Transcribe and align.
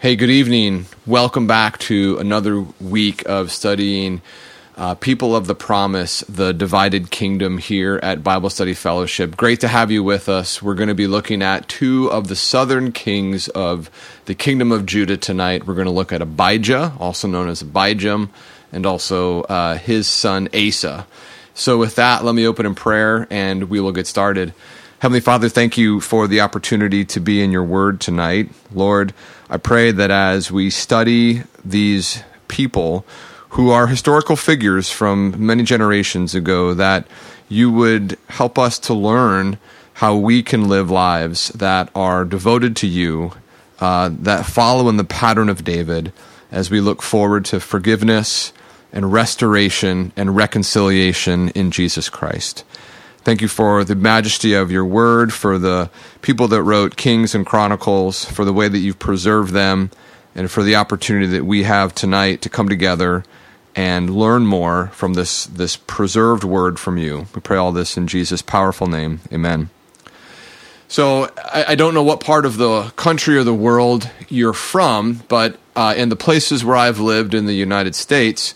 Hey, 0.00 0.16
good 0.16 0.30
evening. 0.30 0.86
Welcome 1.04 1.46
back 1.46 1.76
to 1.80 2.16
another 2.16 2.62
week 2.80 3.22
of 3.28 3.52
studying 3.52 4.22
uh, 4.74 4.94
People 4.94 5.36
of 5.36 5.46
the 5.46 5.54
Promise, 5.54 6.20
the 6.20 6.54
Divided 6.54 7.10
Kingdom 7.10 7.58
here 7.58 8.00
at 8.02 8.24
Bible 8.24 8.48
Study 8.48 8.72
Fellowship. 8.72 9.36
Great 9.36 9.60
to 9.60 9.68
have 9.68 9.90
you 9.90 10.02
with 10.02 10.26
us. 10.30 10.62
We're 10.62 10.74
going 10.74 10.88
to 10.88 10.94
be 10.94 11.06
looking 11.06 11.42
at 11.42 11.68
two 11.68 12.10
of 12.10 12.28
the 12.28 12.34
southern 12.34 12.92
kings 12.92 13.48
of 13.48 13.90
the 14.24 14.34
Kingdom 14.34 14.72
of 14.72 14.86
Judah 14.86 15.18
tonight. 15.18 15.66
We're 15.66 15.74
going 15.74 15.84
to 15.84 15.90
look 15.90 16.14
at 16.14 16.22
Abijah, 16.22 16.94
also 16.98 17.28
known 17.28 17.50
as 17.50 17.62
Abijam, 17.62 18.30
and 18.72 18.86
also 18.86 19.42
uh, 19.42 19.76
his 19.76 20.06
son 20.06 20.48
Asa. 20.54 21.06
So, 21.52 21.76
with 21.76 21.96
that, 21.96 22.24
let 22.24 22.34
me 22.34 22.46
open 22.46 22.64
in 22.64 22.74
prayer 22.74 23.26
and 23.28 23.64
we 23.64 23.80
will 23.80 23.92
get 23.92 24.06
started. 24.06 24.54
Heavenly 25.00 25.20
Father, 25.20 25.48
thank 25.48 25.78
you 25.78 25.98
for 26.00 26.28
the 26.28 26.42
opportunity 26.42 27.06
to 27.06 27.20
be 27.20 27.42
in 27.42 27.50
your 27.50 27.64
word 27.64 28.02
tonight. 28.02 28.50
Lord, 28.70 29.14
I 29.48 29.56
pray 29.56 29.92
that 29.92 30.10
as 30.10 30.52
we 30.52 30.68
study 30.68 31.42
these 31.64 32.22
people 32.48 33.06
who 33.50 33.70
are 33.70 33.86
historical 33.86 34.36
figures 34.36 34.90
from 34.90 35.34
many 35.38 35.62
generations 35.62 36.34
ago, 36.34 36.74
that 36.74 37.06
you 37.48 37.72
would 37.72 38.18
help 38.28 38.58
us 38.58 38.78
to 38.80 38.92
learn 38.92 39.56
how 39.94 40.16
we 40.16 40.42
can 40.42 40.68
live 40.68 40.90
lives 40.90 41.48
that 41.48 41.88
are 41.94 42.26
devoted 42.26 42.76
to 42.76 42.86
you, 42.86 43.32
uh, 43.78 44.10
that 44.12 44.44
follow 44.44 44.90
in 44.90 44.98
the 44.98 45.04
pattern 45.04 45.48
of 45.48 45.64
David 45.64 46.12
as 46.52 46.70
we 46.70 46.82
look 46.82 47.00
forward 47.00 47.46
to 47.46 47.58
forgiveness 47.58 48.52
and 48.92 49.14
restoration 49.14 50.12
and 50.14 50.36
reconciliation 50.36 51.48
in 51.52 51.70
Jesus 51.70 52.10
Christ. 52.10 52.64
Thank 53.22 53.42
you 53.42 53.48
for 53.48 53.84
the 53.84 53.94
majesty 53.94 54.54
of 54.54 54.70
your 54.70 54.84
word, 54.84 55.32
for 55.32 55.58
the 55.58 55.90
people 56.22 56.48
that 56.48 56.62
wrote 56.62 56.96
Kings 56.96 57.34
and 57.34 57.44
Chronicles, 57.44 58.24
for 58.24 58.46
the 58.46 58.52
way 58.52 58.66
that 58.66 58.78
you've 58.78 58.98
preserved 58.98 59.52
them, 59.52 59.90
and 60.34 60.50
for 60.50 60.62
the 60.62 60.76
opportunity 60.76 61.26
that 61.26 61.44
we 61.44 61.64
have 61.64 61.94
tonight 61.94 62.40
to 62.42 62.48
come 62.48 62.68
together 62.68 63.24
and 63.76 64.16
learn 64.16 64.46
more 64.46 64.88
from 64.88 65.14
this, 65.14 65.44
this 65.46 65.76
preserved 65.76 66.44
word 66.44 66.78
from 66.78 66.96
you. 66.96 67.26
We 67.34 67.42
pray 67.42 67.58
all 67.58 67.72
this 67.72 67.96
in 67.96 68.06
Jesus' 68.06 68.40
powerful 68.42 68.86
name. 68.86 69.20
Amen. 69.30 69.68
So, 70.88 71.30
I, 71.36 71.66
I 71.68 71.74
don't 71.76 71.94
know 71.94 72.02
what 72.02 72.20
part 72.20 72.46
of 72.46 72.56
the 72.56 72.90
country 72.96 73.36
or 73.36 73.44
the 73.44 73.54
world 73.54 74.10
you're 74.28 74.52
from, 74.52 75.22
but 75.28 75.58
uh, 75.76 75.94
in 75.96 76.08
the 76.08 76.16
places 76.16 76.64
where 76.64 76.74
I've 76.74 76.98
lived 76.98 77.32
in 77.32 77.46
the 77.46 77.54
United 77.54 77.94
States, 77.94 78.54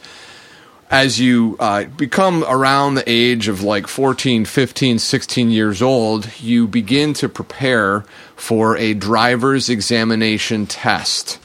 as 0.95 1.19
you 1.19 1.57
uh, 1.59 1.83
become 1.83 2.45
around 2.45 2.95
the 2.95 3.03
age 3.05 3.49
of 3.49 3.65
like 3.65 3.89
14, 3.89 4.45
15, 4.45 5.01
16 5.01 5.51
years 5.51 5.83
old, 5.83 6.31
you 6.39 6.69
begin 6.69 7.13
to 7.15 7.29
prepare 7.29 8.05
for 8.37 8.77
a 8.77 8.95
driver's 8.95 9.69
examination 9.69 10.67
test. 10.69 11.41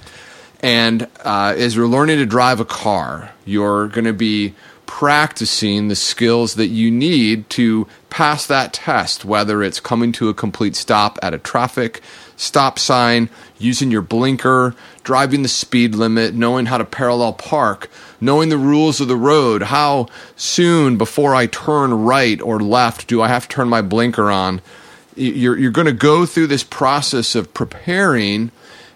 And 0.60 1.08
uh, 1.26 1.56
as 1.58 1.76
you're 1.76 1.88
learning 1.88 2.20
to 2.20 2.28
drive 2.28 2.60
a 2.60 2.66
car, 2.66 3.32
you're 3.44 3.88
going 3.88 4.06
to 4.06 4.14
be 4.14 4.54
practicing 4.86 5.88
the 5.88 5.96
skills 5.96 6.54
that 6.54 6.68
you 6.68 6.92
need 6.92 7.50
to 7.50 7.88
pass 8.12 8.46
that 8.46 8.72
test, 8.72 9.26
whether 9.26 9.64
it's 9.64 9.80
coming 9.80 10.12
to 10.12 10.30
a 10.30 10.34
complete 10.36 10.76
stop 10.76 11.18
at 11.24 11.34
a 11.34 11.40
traffic 11.40 12.04
stop 12.40 12.80
sign, 12.80 13.30
using 13.58 13.92
your 13.92 14.02
blinker, 14.02 14.74
driving 15.04 15.44
the 15.44 15.50
speed 15.50 15.94
limit, 15.94 16.34
knowing 16.34 16.68
how 16.68 16.78
to 16.78 16.86
parallel 16.86 17.34
park, 17.34 17.90
knowing 18.22 18.48
the 18.48 18.58
rules 18.58 19.02
of 19.02 19.10
the 19.10 19.18
road, 19.18 19.64
how 19.64 20.08
soon 20.38 20.98
before 20.98 21.36
I 21.36 21.48
turn 21.48 21.94
right 21.94 22.42
or 22.42 22.62
left 22.62 23.08
do 23.08 23.22
I 23.22 23.28
have 23.28 23.50
to 23.50 23.56
turn 23.56 23.68
my 23.68 23.82
blinker 23.82 24.32
on. 24.32 24.62
You're, 25.16 25.58
you're 25.58 25.72
going 25.72 25.88
to 25.88 25.94
go 25.94 26.26
through 26.26 26.48
this 26.48 26.64
process 26.64 27.36
of 27.36 27.54
preparing 27.54 28.52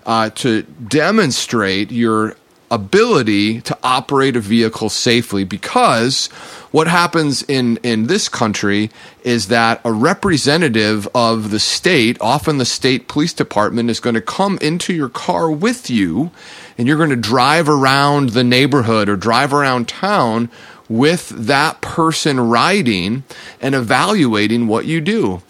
uh, 0.06 0.30
to 0.30 0.62
demonstrate 0.64 1.92
your 1.92 2.38
ability 2.74 3.62
to 3.62 3.78
operate 3.84 4.36
a 4.36 4.40
vehicle 4.40 4.90
safely 4.90 5.44
because 5.44 6.28
what 6.72 6.88
happens 6.88 7.44
in, 7.44 7.78
in 7.84 8.08
this 8.08 8.28
country 8.28 8.90
is 9.24 9.50
that 9.50 9.80
a 9.86 9.92
representative 9.92 11.08
of 11.14 11.52
the 11.52 11.60
state, 11.60 12.18
often 12.20 12.58
the 12.58 12.66
state 12.66 13.08
police 13.08 13.32
department, 13.32 13.92
is 13.92 14.00
going 14.00 14.16
to 14.16 14.22
come 14.22 14.58
into 14.60 14.92
your 14.92 15.10
car 15.10 15.52
with 15.52 15.90
you 15.92 16.32
and 16.76 16.88
you're 16.88 16.98
going 16.98 17.12
to 17.12 17.16
drive 17.16 17.70
around 17.70 18.30
the 18.30 18.44
neighborhood 18.44 19.08
or 19.08 19.16
drive 19.16 19.54
around 19.54 19.88
town 19.88 20.50
with 20.90 21.30
that 21.30 21.80
person 21.82 22.40
riding 22.40 23.24
and 23.62 23.76
evaluating 23.76 24.68
what 24.68 24.86
you 24.86 25.00
do 25.00 25.42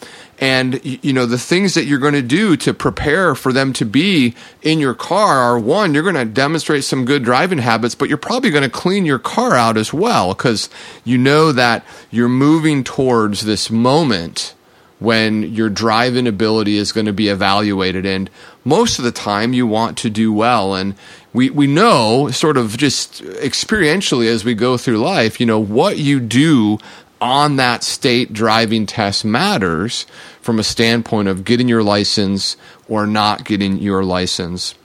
and 0.43 0.83
you 0.83 1.13
know 1.13 1.25
the 1.25 1.37
things 1.37 1.73
that 1.73 1.85
you're 1.85 1.99
going 1.99 2.13
to 2.13 2.21
do 2.21 2.57
to 2.57 2.73
prepare 2.73 3.33
for 3.33 3.53
them 3.53 3.71
to 3.71 3.85
be 3.85 4.35
in 4.61 4.77
your 4.77 4.93
car 4.93 5.39
are 5.39 5.57
one 5.57 5.93
you're 5.93 6.03
going 6.03 6.15
to 6.15 6.25
demonstrate 6.25 6.83
some 6.83 7.05
good 7.05 7.23
driving 7.23 7.59
habits 7.59 7.95
but 7.95 8.09
you're 8.09 8.17
probably 8.17 8.49
going 8.49 8.63
to 8.63 8.69
clean 8.69 9.05
your 9.05 9.19
car 9.19 9.55
out 9.55 9.77
as 9.77 9.93
well 9.93 10.33
because 10.33 10.69
you 11.05 11.17
know 11.17 11.53
that 11.53 11.85
you're 12.11 12.27
moving 12.27 12.83
towards 12.83 13.45
this 13.45 13.71
moment 13.71 14.53
when 14.99 15.43
your 15.53 15.69
driving 15.69 16.27
ability 16.27 16.77
is 16.77 16.93
going 16.93 17.05
to 17.05 17.11
be 17.11 17.27
evaluated. 17.27 18.05
And 18.05 18.29
most 18.63 18.99
of 18.99 19.03
the 19.03 19.11
time 19.11 19.51
you 19.51 19.67
want 19.67 19.97
to 19.97 20.09
do 20.09 20.31
well. 20.31 20.75
And 20.75 20.95
we, 21.33 21.49
we 21.49 21.67
know 21.67 22.31
sort 22.31 22.55
of 22.55 22.77
just 22.77 23.21
experientially 23.21 24.27
as 24.27 24.45
we 24.45 24.55
go 24.55 24.77
through 24.77 24.99
life 24.99 25.39
you 25.39 25.45
know 25.45 25.59
what 25.59 25.97
you 25.97 26.19
do 26.19 26.77
on 27.23 27.55
that 27.55 27.83
state 27.83 28.33
driving 28.33 28.85
test 28.85 29.23
matters 29.23 30.05
from 30.43 30.59
a 30.59 30.63
standpoint 30.63 31.29
of 31.29 31.45
getting 31.45 31.69
your 31.69 31.81
license 31.81 32.57
or 32.87 33.07
not 33.07 33.45
getting 33.45 33.77
your 33.79 34.03
license. 34.03 34.75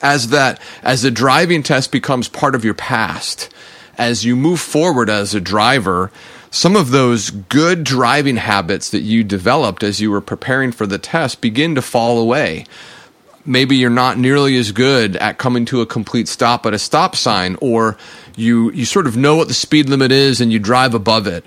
As 0.00 0.28
that, 0.28 0.60
as 0.82 1.02
the 1.02 1.10
driving 1.10 1.62
test 1.62 1.92
becomes 1.92 2.28
part 2.28 2.54
of 2.54 2.64
your 2.64 2.74
past, 2.74 3.52
as 3.98 4.24
you 4.24 4.36
move 4.36 4.60
forward 4.60 5.10
as 5.10 5.34
a 5.34 5.40
driver, 5.40 6.10
some 6.50 6.76
of 6.76 6.90
those 6.90 7.30
good 7.30 7.82
driving 7.82 8.36
habits 8.36 8.90
that 8.90 9.00
you 9.00 9.24
developed 9.24 9.82
as 9.82 10.00
you 10.00 10.10
were 10.10 10.20
preparing 10.20 10.70
for 10.70 10.86
the 10.86 10.98
test 10.98 11.40
begin 11.40 11.74
to 11.74 11.82
fall 11.82 12.18
away. 12.18 12.64
Maybe 13.44 13.76
you're 13.76 13.90
not 13.90 14.16
nearly 14.16 14.56
as 14.56 14.72
good 14.72 15.16
at 15.16 15.38
coming 15.38 15.64
to 15.66 15.80
a 15.80 15.86
complete 15.86 16.28
stop 16.28 16.64
at 16.64 16.72
a 16.72 16.78
stop 16.78 17.14
sign, 17.16 17.56
or 17.60 17.98
you, 18.36 18.70
you 18.70 18.84
sort 18.84 19.06
of 19.06 19.16
know 19.16 19.36
what 19.36 19.48
the 19.48 19.54
speed 19.54 19.88
limit 19.88 20.12
is 20.12 20.40
and 20.40 20.52
you 20.52 20.58
drive 20.60 20.94
above 20.94 21.26
it 21.26 21.44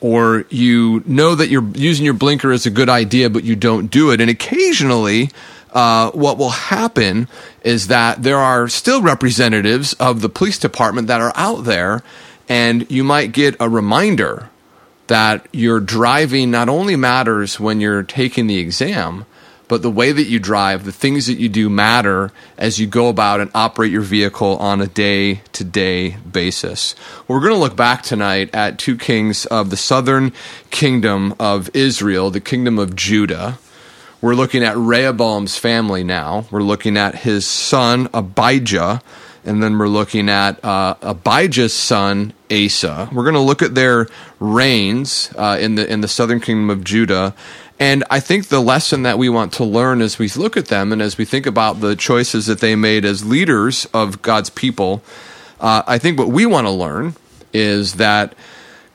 or 0.00 0.44
you 0.50 1.02
know 1.06 1.34
that 1.34 1.48
you're 1.48 1.68
using 1.74 2.04
your 2.04 2.14
blinker 2.14 2.52
is 2.52 2.66
a 2.66 2.70
good 2.70 2.88
idea, 2.88 3.30
but 3.30 3.44
you 3.44 3.56
don't 3.56 3.88
do 3.88 4.10
it. 4.10 4.20
And 4.20 4.30
occasionally, 4.30 5.30
uh, 5.72 6.10
what 6.12 6.38
will 6.38 6.50
happen 6.50 7.28
is 7.62 7.88
that 7.88 8.22
there 8.22 8.38
are 8.38 8.68
still 8.68 9.02
representatives 9.02 9.92
of 9.94 10.20
the 10.20 10.28
police 10.28 10.58
department 10.58 11.08
that 11.08 11.20
are 11.20 11.32
out 11.34 11.64
there, 11.64 12.02
and 12.48 12.90
you 12.90 13.04
might 13.04 13.32
get 13.32 13.56
a 13.60 13.68
reminder 13.68 14.50
that 15.08 15.46
your 15.52 15.80
driving 15.80 16.50
not 16.50 16.68
only 16.68 16.96
matters 16.96 17.58
when 17.58 17.80
you're 17.80 18.02
taking 18.02 18.46
the 18.46 18.58
exam, 18.58 19.26
but 19.68 19.82
the 19.82 19.90
way 19.90 20.10
that 20.12 20.24
you 20.26 20.38
drive, 20.38 20.84
the 20.84 20.92
things 20.92 21.26
that 21.26 21.38
you 21.38 21.48
do 21.48 21.68
matter 21.68 22.32
as 22.56 22.80
you 22.80 22.86
go 22.86 23.08
about 23.08 23.40
and 23.40 23.50
operate 23.54 23.92
your 23.92 24.02
vehicle 24.02 24.56
on 24.56 24.80
a 24.80 24.86
day 24.86 25.42
to 25.52 25.62
day 25.62 26.16
basis. 26.30 26.94
We're 27.28 27.40
going 27.40 27.52
to 27.52 27.58
look 27.58 27.76
back 27.76 28.02
tonight 28.02 28.50
at 28.54 28.78
two 28.78 28.96
kings 28.96 29.44
of 29.46 29.70
the 29.70 29.76
southern 29.76 30.32
kingdom 30.70 31.34
of 31.38 31.70
Israel, 31.74 32.30
the 32.30 32.40
kingdom 32.40 32.78
of 32.78 32.96
Judah. 32.96 33.58
We're 34.20 34.34
looking 34.34 34.64
at 34.64 34.76
Rehoboam's 34.76 35.58
family 35.58 36.02
now. 36.02 36.46
We're 36.50 36.62
looking 36.62 36.96
at 36.96 37.14
his 37.14 37.46
son 37.46 38.08
Abijah, 38.12 39.00
and 39.44 39.62
then 39.62 39.78
we're 39.78 39.86
looking 39.86 40.28
at 40.28 40.62
uh, 40.64 40.96
Abijah's 41.02 41.72
son 41.72 42.32
Asa. 42.50 43.08
We're 43.12 43.22
going 43.22 43.34
to 43.34 43.40
look 43.40 43.62
at 43.62 43.76
their 43.76 44.08
reigns 44.40 45.32
uh, 45.36 45.58
in 45.60 45.76
the 45.76 45.88
in 45.88 46.00
the 46.00 46.08
southern 46.08 46.40
kingdom 46.40 46.68
of 46.68 46.82
Judah 46.82 47.34
and 47.78 48.04
I 48.10 48.20
think 48.20 48.48
the 48.48 48.60
lesson 48.60 49.02
that 49.02 49.18
we 49.18 49.28
want 49.28 49.52
to 49.54 49.64
learn 49.64 50.02
as 50.02 50.18
we 50.18 50.28
look 50.30 50.56
at 50.56 50.66
them 50.66 50.92
and 50.92 51.00
as 51.00 51.16
we 51.16 51.24
think 51.24 51.46
about 51.46 51.80
the 51.80 51.94
choices 51.94 52.46
that 52.46 52.60
they 52.60 52.74
made 52.74 53.04
as 53.04 53.24
leaders 53.24 53.86
of 53.94 54.20
God's 54.20 54.50
people, 54.50 55.02
uh, 55.60 55.82
I 55.86 55.98
think 55.98 56.18
what 56.18 56.28
we 56.28 56.44
want 56.44 56.66
to 56.66 56.72
learn 56.72 57.14
is 57.52 57.94
that 57.94 58.34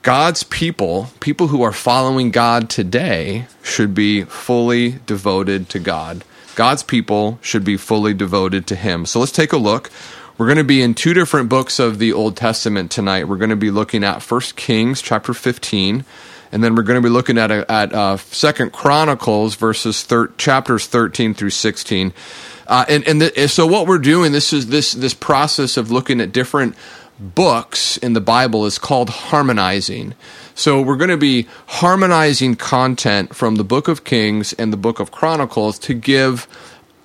God's 0.01 0.43
people, 0.43 1.07
people 1.21 1.47
who 1.47 1.61
are 1.61 1.71
following 1.71 2.29
God 2.29 2.69
today, 2.69 3.47
should 3.61 3.95
be 3.95 4.23
fully 4.25 4.99
devoted 5.05 5.69
to 5.69 5.79
God. 5.79 6.25
God's 6.55 6.83
people 6.83 7.39
should 7.41 7.63
be 7.63 7.77
fully 7.77 8.13
devoted 8.13 8.67
to 8.67 8.75
Him. 8.75 9.05
So 9.05 9.19
let's 9.19 9.31
take 9.31 9.53
a 9.53 9.57
look. 9.57 9.89
We're 10.37 10.47
going 10.47 10.57
to 10.57 10.63
be 10.63 10.81
in 10.81 10.93
two 10.93 11.13
different 11.13 11.47
books 11.47 11.79
of 11.79 11.99
the 11.99 12.11
Old 12.11 12.35
Testament 12.35 12.91
tonight. 12.91 13.29
We're 13.29 13.37
going 13.37 13.49
to 13.49 13.55
be 13.55 13.71
looking 13.71 14.03
at 14.03 14.21
First 14.21 14.57
Kings 14.57 15.01
chapter 15.01 15.33
15 15.33 16.03
and 16.53 16.63
then 16.63 16.75
we're 16.75 16.83
going 16.83 17.01
to 17.01 17.05
be 17.05 17.11
looking 17.11 17.37
at 17.37 17.51
a, 17.51 17.69
at 17.69 17.91
uh, 17.91 18.15
Second 18.17 18.71
Chronicles 18.71 19.55
verses 19.55 20.03
thir- 20.03 20.31
chapters 20.37 20.87
thirteen 20.87 21.33
through 21.33 21.49
sixteen. 21.49 22.13
Uh, 22.67 22.85
and 22.87 23.05
and 23.07 23.21
the, 23.21 23.47
so 23.49 23.67
what 23.67 23.87
we're 23.87 23.97
doing 23.97 24.31
this 24.31 24.53
is 24.53 24.67
this 24.67 24.93
this 24.93 25.13
process 25.13 25.75
of 25.75 25.91
looking 25.91 26.21
at 26.21 26.31
different 26.31 26.75
books 27.19 27.97
in 27.97 28.13
the 28.13 28.21
Bible 28.21 28.65
is 28.65 28.79
called 28.79 29.09
harmonizing. 29.09 30.13
So 30.55 30.81
we're 30.81 30.97
going 30.97 31.09
to 31.09 31.17
be 31.17 31.47
harmonizing 31.67 32.55
content 32.55 33.35
from 33.35 33.55
the 33.55 33.63
book 33.63 33.87
of 33.87 34.03
Kings 34.03 34.53
and 34.53 34.71
the 34.71 34.77
book 34.77 34.99
of 34.99 35.11
Chronicles 35.11 35.79
to 35.79 35.93
give 35.93 36.47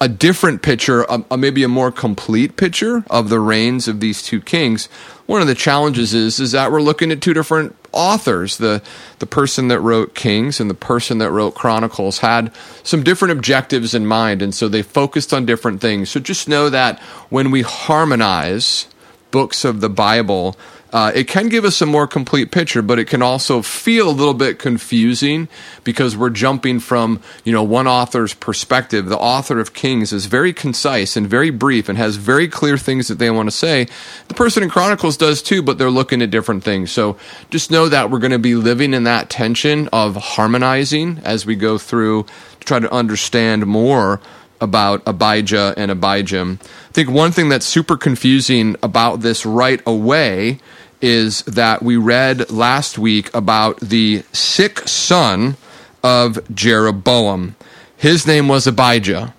a 0.00 0.08
different 0.08 0.62
picture, 0.62 1.02
a, 1.08 1.24
a, 1.30 1.36
maybe 1.36 1.64
a 1.64 1.68
more 1.68 1.90
complete 1.90 2.56
picture 2.56 3.04
of 3.10 3.30
the 3.30 3.40
reigns 3.40 3.88
of 3.88 4.00
these 4.00 4.22
two 4.22 4.40
kings. 4.40 4.88
One 5.28 5.42
of 5.42 5.46
the 5.46 5.54
challenges 5.54 6.14
is 6.14 6.40
is 6.40 6.52
that 6.52 6.72
we're 6.72 6.80
looking 6.80 7.12
at 7.12 7.20
two 7.20 7.34
different 7.34 7.76
authors. 7.92 8.56
The 8.56 8.80
the 9.18 9.26
person 9.26 9.68
that 9.68 9.78
wrote 9.78 10.14
Kings 10.14 10.58
and 10.58 10.70
the 10.70 10.74
person 10.74 11.18
that 11.18 11.30
wrote 11.30 11.54
Chronicles 11.54 12.20
had 12.20 12.50
some 12.82 13.02
different 13.02 13.32
objectives 13.32 13.92
in 13.92 14.06
mind, 14.06 14.40
and 14.40 14.54
so 14.54 14.68
they 14.68 14.80
focused 14.80 15.34
on 15.34 15.44
different 15.44 15.82
things. 15.82 16.08
So 16.08 16.18
just 16.18 16.48
know 16.48 16.70
that 16.70 16.98
when 17.28 17.50
we 17.50 17.60
harmonize 17.60 18.86
books 19.30 19.66
of 19.66 19.82
the 19.82 19.90
Bible, 19.90 20.56
uh, 20.92 21.12
it 21.14 21.28
can 21.28 21.48
give 21.48 21.64
us 21.64 21.80
a 21.82 21.86
more 21.86 22.06
complete 22.06 22.50
picture, 22.50 22.80
but 22.80 22.98
it 22.98 23.04
can 23.04 23.20
also 23.20 23.60
feel 23.60 24.08
a 24.08 24.10
little 24.10 24.34
bit 24.34 24.58
confusing 24.58 25.48
because 25.84 26.16
we're 26.16 26.30
jumping 26.30 26.80
from 26.80 27.20
you 27.44 27.52
know 27.52 27.62
one 27.62 27.86
author's 27.86 28.32
perspective. 28.32 29.06
The 29.06 29.18
author 29.18 29.58
of 29.58 29.74
Kings 29.74 30.12
is 30.12 30.26
very 30.26 30.52
concise 30.52 31.16
and 31.16 31.28
very 31.28 31.50
brief 31.50 31.88
and 31.88 31.98
has 31.98 32.16
very 32.16 32.48
clear 32.48 32.78
things 32.78 33.08
that 33.08 33.18
they 33.18 33.30
want 33.30 33.48
to 33.48 33.56
say. 33.56 33.86
The 34.28 34.34
person 34.34 34.62
in 34.62 34.70
Chronicles 34.70 35.16
does 35.18 35.42
too, 35.42 35.62
but 35.62 35.76
they're 35.76 35.90
looking 35.90 36.22
at 36.22 36.30
different 36.30 36.64
things. 36.64 36.90
So 36.90 37.18
just 37.50 37.70
know 37.70 37.88
that 37.88 38.10
we're 38.10 38.18
going 38.18 38.30
to 38.30 38.38
be 38.38 38.54
living 38.54 38.94
in 38.94 39.04
that 39.04 39.28
tension 39.28 39.88
of 39.92 40.16
harmonizing 40.16 41.20
as 41.22 41.44
we 41.44 41.54
go 41.54 41.76
through 41.76 42.24
to 42.60 42.66
try 42.66 42.78
to 42.78 42.90
understand 42.90 43.66
more 43.66 44.20
about 44.60 45.02
Abijah 45.06 45.74
and 45.76 45.90
Abijam. 45.90 46.60
I 46.60 46.92
think 46.92 47.10
one 47.10 47.32
thing 47.32 47.48
that's 47.48 47.66
super 47.66 47.96
confusing 47.96 48.76
about 48.82 49.20
this 49.20 49.46
right 49.46 49.80
away 49.86 50.60
is 51.00 51.42
that 51.42 51.82
we 51.82 51.96
read 51.96 52.50
last 52.50 52.98
week 52.98 53.32
about 53.34 53.78
the 53.80 54.22
sick 54.32 54.80
son 54.88 55.56
of 56.02 56.38
Jeroboam. 56.54 57.56
His 57.96 58.26
name 58.26 58.48
was 58.48 58.66
Abijah. 58.66 59.34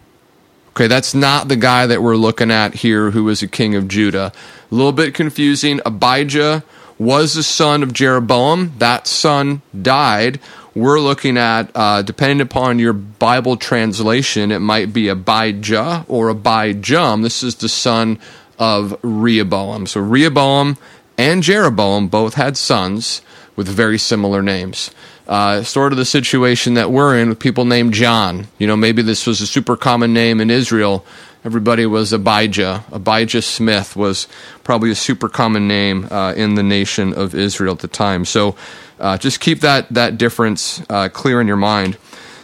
Okay, 0.69 0.87
that's 0.87 1.13
not 1.13 1.47
the 1.47 1.55
guy 1.55 1.85
that 1.87 2.01
we're 2.01 2.15
looking 2.15 2.51
at 2.51 2.75
here 2.75 3.11
who 3.11 3.25
was 3.25 3.41
a 3.41 3.47
king 3.47 3.75
of 3.75 3.87
Judah. 3.87 4.31
A 4.71 4.75
little 4.75 4.93
bit 4.93 5.13
confusing. 5.13 5.81
Abijah 5.85 6.63
was 6.99 7.33
the 7.33 7.43
son 7.43 7.81
of 7.81 7.93
Jeroboam. 7.93 8.73
That 8.77 9.07
son 9.07 9.61
died. 9.81 10.39
We're 10.75 10.99
looking 10.99 11.37
at, 11.37 11.71
uh, 11.73 12.03
depending 12.03 12.41
upon 12.41 12.77
your 12.77 12.93
Bible 12.93 13.57
translation, 13.57 14.51
it 14.51 14.59
might 14.59 14.93
be 14.93 15.07
Abijah 15.07 16.05
or 16.07 16.31
Abijam. 16.33 17.23
This 17.23 17.41
is 17.41 17.55
the 17.55 17.69
son 17.69 18.19
of 18.59 18.97
Rehoboam. 19.01 19.87
So 19.87 20.01
Rehoboam 20.01 20.77
and 21.17 21.41
Jeroboam 21.41 22.07
both 22.07 22.35
had 22.35 22.57
sons 22.57 23.21
with 23.55 23.67
very 23.67 23.97
similar 23.97 24.41
names. 24.41 24.91
Uh, 25.27 25.63
sort 25.63 25.91
of 25.91 25.97
the 25.97 26.05
situation 26.05 26.73
that 26.73 26.91
we're 26.91 27.17
in 27.17 27.29
with 27.29 27.39
people 27.39 27.65
named 27.65 27.93
John. 27.93 28.47
You 28.57 28.67
know, 28.67 28.75
maybe 28.75 29.01
this 29.01 29.27
was 29.27 29.41
a 29.41 29.47
super 29.47 29.77
common 29.77 30.13
name 30.13 30.41
in 30.41 30.49
Israel. 30.49 31.05
Everybody 31.45 31.85
was 31.85 32.11
Abijah. 32.11 32.83
Abijah 32.91 33.41
Smith 33.41 33.95
was 33.95 34.27
probably 34.65 34.91
a 34.91 34.95
super 34.95 35.29
common 35.29 35.69
name 35.69 36.05
uh, 36.11 36.33
in 36.33 36.55
the 36.55 36.63
nation 36.63 37.13
of 37.13 37.33
Israel 37.33 37.75
at 37.75 37.79
the 37.79 37.87
time. 37.87 38.25
So 38.25 38.57
uh, 38.99 39.17
just 39.17 39.39
keep 39.39 39.61
that 39.61 39.87
that 39.89 40.17
difference 40.17 40.83
uh, 40.89 41.07
clear 41.07 41.39
in 41.39 41.47
your 41.47 41.55
mind. 41.55 41.97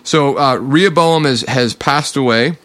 So 0.04 0.38
uh, 0.38 0.56
Rehoboam 0.56 1.26
has, 1.26 1.42
has 1.42 1.74
passed 1.74 2.16
away. 2.16 2.58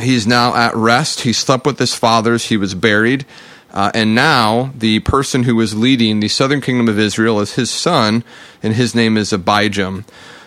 He's 0.00 0.26
now 0.26 0.54
at 0.54 0.74
rest. 0.74 1.20
He 1.20 1.34
slept 1.34 1.66
with 1.66 1.78
his 1.78 1.94
fathers. 1.94 2.46
He 2.46 2.56
was 2.56 2.74
buried. 2.74 3.26
Uh, 3.74 3.90
and 3.92 4.14
now 4.14 4.72
the 4.74 5.00
person 5.00 5.42
who 5.42 5.60
is 5.60 5.74
leading 5.74 6.20
the 6.20 6.28
southern 6.28 6.62
kingdom 6.62 6.88
of 6.88 6.98
Israel 6.98 7.40
is 7.40 7.56
his 7.56 7.70
son, 7.70 8.24
and 8.62 8.72
his 8.74 8.94
name 8.94 9.18
is 9.18 9.32
Abijam. 9.32 10.04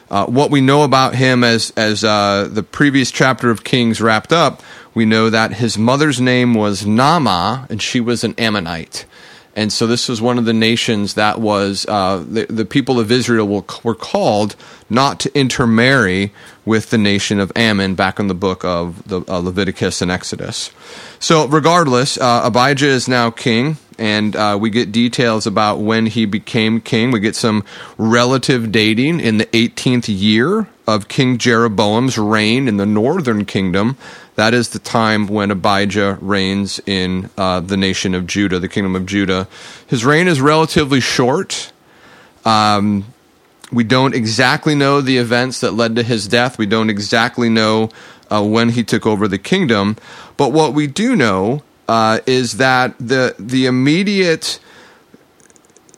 Uh, 0.10 0.26
what 0.28 0.52
we 0.52 0.62
know 0.62 0.84
about 0.84 1.16
him 1.16 1.44
as 1.44 1.72
as 1.72 2.02
the 2.02 2.66
previous 2.72 3.12
chapter 3.12 3.50
of 3.50 3.64
Kings 3.64 4.00
wrapped 4.00 4.32
up, 4.32 4.62
we 4.96 5.06
know 5.06 5.30
that 5.30 5.54
his 5.54 5.78
mother's 5.78 6.20
name 6.20 6.54
was 6.54 6.84
Naamah, 6.84 7.70
and 7.70 7.82
she 7.82 8.00
was 8.00 8.24
an 8.24 8.34
Ammonite. 8.38 9.06
And 9.58 9.72
so 9.72 9.88
this 9.88 10.10
was 10.10 10.22
one 10.22 10.38
of 10.38 10.46
the 10.46 10.54
nations 10.54 11.14
that 11.14 11.40
was 11.40 11.86
uh, 11.88 12.24
the, 12.28 12.46
the 12.50 12.66
people 12.66 13.00
of 13.00 13.10
Israel 13.10 13.48
were, 13.48 13.64
were 13.84 13.96
called 13.96 14.56
not 14.90 15.20
to 15.22 15.38
intermarry 15.38 16.34
with 16.66 16.90
the 16.90 16.98
nation 16.98 17.40
of 17.40 17.54
Ammon 17.56 17.96
back 17.96 18.20
in 18.20 18.28
the 18.28 18.34
book 18.34 18.66
of 18.66 19.08
the, 19.08 19.22
uh, 19.30 19.40
Leviticus 19.40 20.02
and 20.02 20.12
Exodus. 20.12 20.72
So 21.20 21.48
regardless, 21.48 22.18
uh, 22.18 22.42
Abijah 22.44 22.88
is 22.88 23.08
now 23.08 23.32
king, 23.32 23.78
and 23.98 24.36
uh, 24.36 24.58
we 24.60 24.70
get 24.70 24.92
details 24.92 25.48
about 25.48 25.80
when 25.80 26.06
he 26.06 26.26
became 26.26 26.82
king. 26.82 27.12
We 27.12 27.22
get 27.22 27.36
some 27.36 27.64
relative 27.98 28.74
dating 28.74 29.22
in 29.22 29.38
the 29.38 29.46
18th 29.48 30.08
year 30.08 30.68
of 30.88 31.08
King 31.08 31.38
Jeroboam's 31.38 32.18
reign 32.18 32.68
in 32.68 32.78
the 32.78 32.86
northern 32.86 33.46
kingdom. 33.46 33.98
That 34.36 34.54
is 34.54 34.70
the 34.70 34.80
time 34.80 35.28
when 35.28 35.50
Abijah 35.50 36.20
reigns 36.22 36.80
in 36.86 37.30
uh, 37.38 37.62
the 37.62 37.78
nation 37.78 38.14
of 38.14 38.28
Judah, 38.28 38.60
the 38.60 38.68
kingdom 38.68 38.96
of 38.96 39.06
Judah. 39.06 39.48
His 39.88 40.06
reign 40.06 40.28
is 40.28 40.42
relatively 40.42 41.00
short. 41.00 41.72
Um, 42.44 43.06
we 43.72 43.84
don't 43.84 44.14
exactly 44.14 44.76
know 44.76 45.02
the 45.02 45.18
events 45.18 45.62
that 45.62 45.72
led 45.72 45.96
to 45.96 46.04
his 46.04 46.28
death. 46.28 46.58
We 46.58 46.66
don't 46.66 46.90
exactly 46.90 47.50
know 47.50 47.90
uh, 48.30 48.44
when 48.44 48.70
he 48.70 48.84
took 48.84 49.06
over 49.06 49.28
the 49.28 49.38
kingdom. 49.38 49.98
But 50.38 50.52
what 50.52 50.74
we 50.74 50.88
do 50.88 51.16
know 51.16 51.64
uh, 51.88 52.20
is 52.26 52.58
that 52.58 52.96
the 53.00 53.36
the 53.40 53.66
immediate 53.66 54.60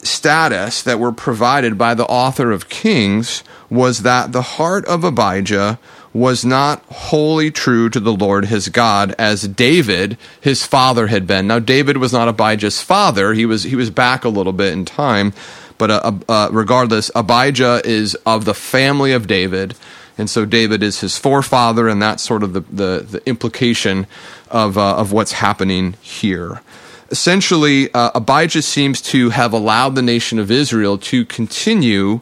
status 0.08 0.82
that 0.84 1.00
were 1.00 1.12
provided 1.12 1.78
by 1.78 1.94
the 1.94 2.06
author 2.06 2.52
of 2.52 2.70
Kings 2.70 3.44
was 3.70 4.02
that 4.04 4.32
the 4.32 4.42
heart 4.42 4.86
of 4.86 5.04
Abijah 5.04 5.80
was 6.14 6.44
not 6.44 6.84
wholly 6.86 7.52
true 7.52 7.90
to 7.90 8.00
the 8.00 8.14
Lord 8.14 8.46
his 8.46 8.70
God 8.70 9.14
as 9.20 9.48
David 9.48 10.18
his 10.42 10.66
father 10.66 11.08
had 11.08 11.28
been. 11.28 11.48
Now 11.48 11.60
David 11.60 11.98
was 11.98 12.12
not 12.12 12.28
Abijah's 12.28 12.82
father; 12.82 13.34
he 13.34 13.46
was 13.46 13.64
he 13.64 13.76
was 13.76 13.90
back 13.90 14.24
a 14.26 14.30
little 14.30 14.54
bit 14.54 14.74
in 14.74 14.86
time, 14.86 15.34
but 15.78 15.92
uh, 15.92 16.12
uh, 16.28 16.50
regardless, 16.52 17.12
Abijah 17.14 17.82
is 17.86 18.16
of 18.26 18.46
the 18.46 18.56
family 18.56 19.12
of 19.12 19.28
David, 19.28 19.76
and 20.18 20.30
so 20.30 20.46
David 20.46 20.82
is 20.82 21.02
his 21.02 21.18
forefather, 21.18 21.88
and 21.88 22.02
that's 22.02 22.24
sort 22.24 22.42
of 22.42 22.54
the 22.54 22.62
the, 22.62 23.06
the 23.08 23.30
implication 23.30 24.08
of 24.50 24.78
uh, 24.78 24.96
of 24.96 25.12
what's 25.12 25.34
happening 25.34 25.94
here. 26.02 26.62
Essentially, 27.10 27.92
uh, 27.94 28.12
Abijah 28.16 28.62
seems 28.62 29.02
to 29.02 29.30
have 29.30 29.54
allowed 29.54 29.96
the 29.96 30.02
nation 30.02 30.40
of 30.40 30.52
Israel 30.52 30.98
to 30.98 31.26
continue 31.26 32.22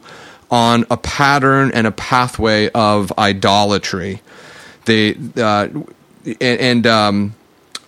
on 0.50 0.86
a 0.90 0.96
pattern 0.96 1.72
and 1.72 1.86
a 1.86 1.92
pathway 1.92 2.70
of 2.70 3.12
idolatry. 3.18 4.22
They 4.84 5.16
uh, 5.36 5.68
and, 6.24 6.60
and 6.60 6.86
um, 6.86 7.34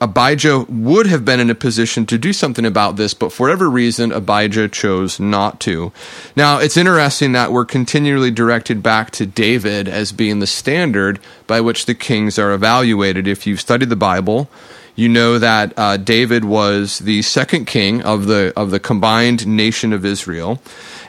Abijah 0.00 0.66
would 0.68 1.06
have 1.06 1.24
been 1.24 1.40
in 1.40 1.50
a 1.50 1.54
position 1.54 2.06
to 2.06 2.18
do 2.18 2.32
something 2.32 2.64
about 2.64 2.96
this, 2.96 3.14
but 3.14 3.32
for 3.32 3.44
whatever 3.44 3.68
reason, 3.68 4.12
Abijah 4.12 4.68
chose 4.68 5.18
not 5.18 5.58
to. 5.60 5.92
Now, 6.36 6.58
it's 6.58 6.76
interesting 6.76 7.32
that 7.32 7.52
we're 7.52 7.64
continually 7.64 8.30
directed 8.30 8.82
back 8.82 9.10
to 9.12 9.26
David 9.26 9.88
as 9.88 10.12
being 10.12 10.38
the 10.38 10.46
standard 10.46 11.18
by 11.46 11.60
which 11.60 11.86
the 11.86 11.94
kings 11.94 12.38
are 12.38 12.52
evaluated. 12.52 13.26
If 13.26 13.46
you've 13.46 13.60
studied 13.60 13.88
the 13.88 13.96
Bible, 13.96 14.48
you 14.98 15.08
know 15.08 15.38
that 15.38 15.72
uh, 15.76 15.96
David 15.96 16.44
was 16.44 16.98
the 16.98 17.22
second 17.22 17.66
king 17.66 18.02
of 18.02 18.26
the 18.26 18.52
of 18.56 18.72
the 18.72 18.80
combined 18.80 19.46
nation 19.46 19.92
of 19.92 20.04
Israel. 20.04 20.60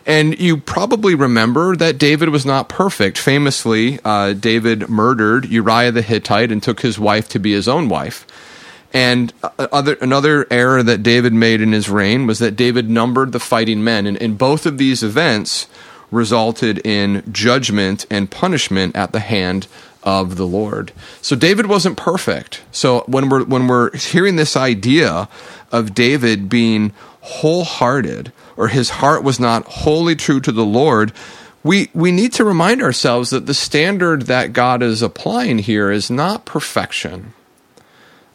And 0.06 0.40
you 0.40 0.58
probably 0.58 1.16
remember 1.16 1.76
that 1.76 1.98
David 1.98 2.30
was 2.30 2.46
not 2.46 2.70
perfect. 2.70 3.18
Famously, 3.18 4.00
uh, 4.06 4.34
David 4.34 4.90
murdered 4.90 5.46
Uriah 5.50 5.92
the 5.92 6.04
Hittite 6.04 6.52
and 6.52 6.62
took 6.62 6.82
his 6.82 7.00
wife 7.00 7.28
to 7.30 7.40
be 7.40 7.52
his 7.52 7.68
own 7.68 7.90
wife. 7.90 8.28
And 8.94 9.34
uh, 9.42 9.68
other, 9.72 9.96
another 10.02 10.46
error 10.52 10.84
that 10.84 11.02
David 11.02 11.34
made 11.34 11.60
in 11.60 11.72
his 11.72 11.90
reign 11.90 12.28
was 12.28 12.38
that 12.40 12.56
David 12.56 12.92
numbered 12.92 13.32
the 13.32 13.40
fighting 13.40 13.84
men. 13.84 14.06
And, 14.06 14.22
and 14.22 14.38
both 14.38 14.68
of 14.68 14.78
these 14.78 15.02
events 15.02 15.68
resulted 16.12 16.80
in 16.86 17.24
judgment 17.32 18.06
and 18.10 18.30
punishment 18.30 18.96
at 18.96 19.12
the 19.12 19.20
hand 19.20 19.68
of 20.04 20.38
the 20.38 20.48
Lord. 20.48 20.92
So 21.22 21.36
David 21.36 21.66
wasn't 21.66 21.98
perfect. 21.98 22.62
So 22.72 23.04
when 23.08 23.30
we're 23.30 23.44
when 23.44 23.68
we're 23.68 23.96
hearing 23.96 24.36
this 24.36 24.56
idea 24.56 25.28
of 25.72 25.94
David 25.94 26.50
being 26.50 26.94
wholehearted 27.22 28.32
or 28.58 28.70
his 28.70 28.90
heart 28.90 29.24
was 29.24 29.40
not 29.40 29.66
wholly 29.66 30.16
true 30.16 30.40
to 30.42 30.52
the 30.52 30.66
Lord, 30.66 31.12
we, 31.64 31.90
we 31.94 32.12
need 32.12 32.34
to 32.34 32.46
remind 32.46 32.82
ourselves 32.82 33.30
that 33.32 33.46
the 33.46 33.54
standard 33.54 34.24
that 34.24 34.54
God 34.54 34.82
is 34.82 35.02
applying 35.02 35.60
here 35.60 35.92
is 35.92 36.10
not 36.10 36.46
perfection. 36.46 37.34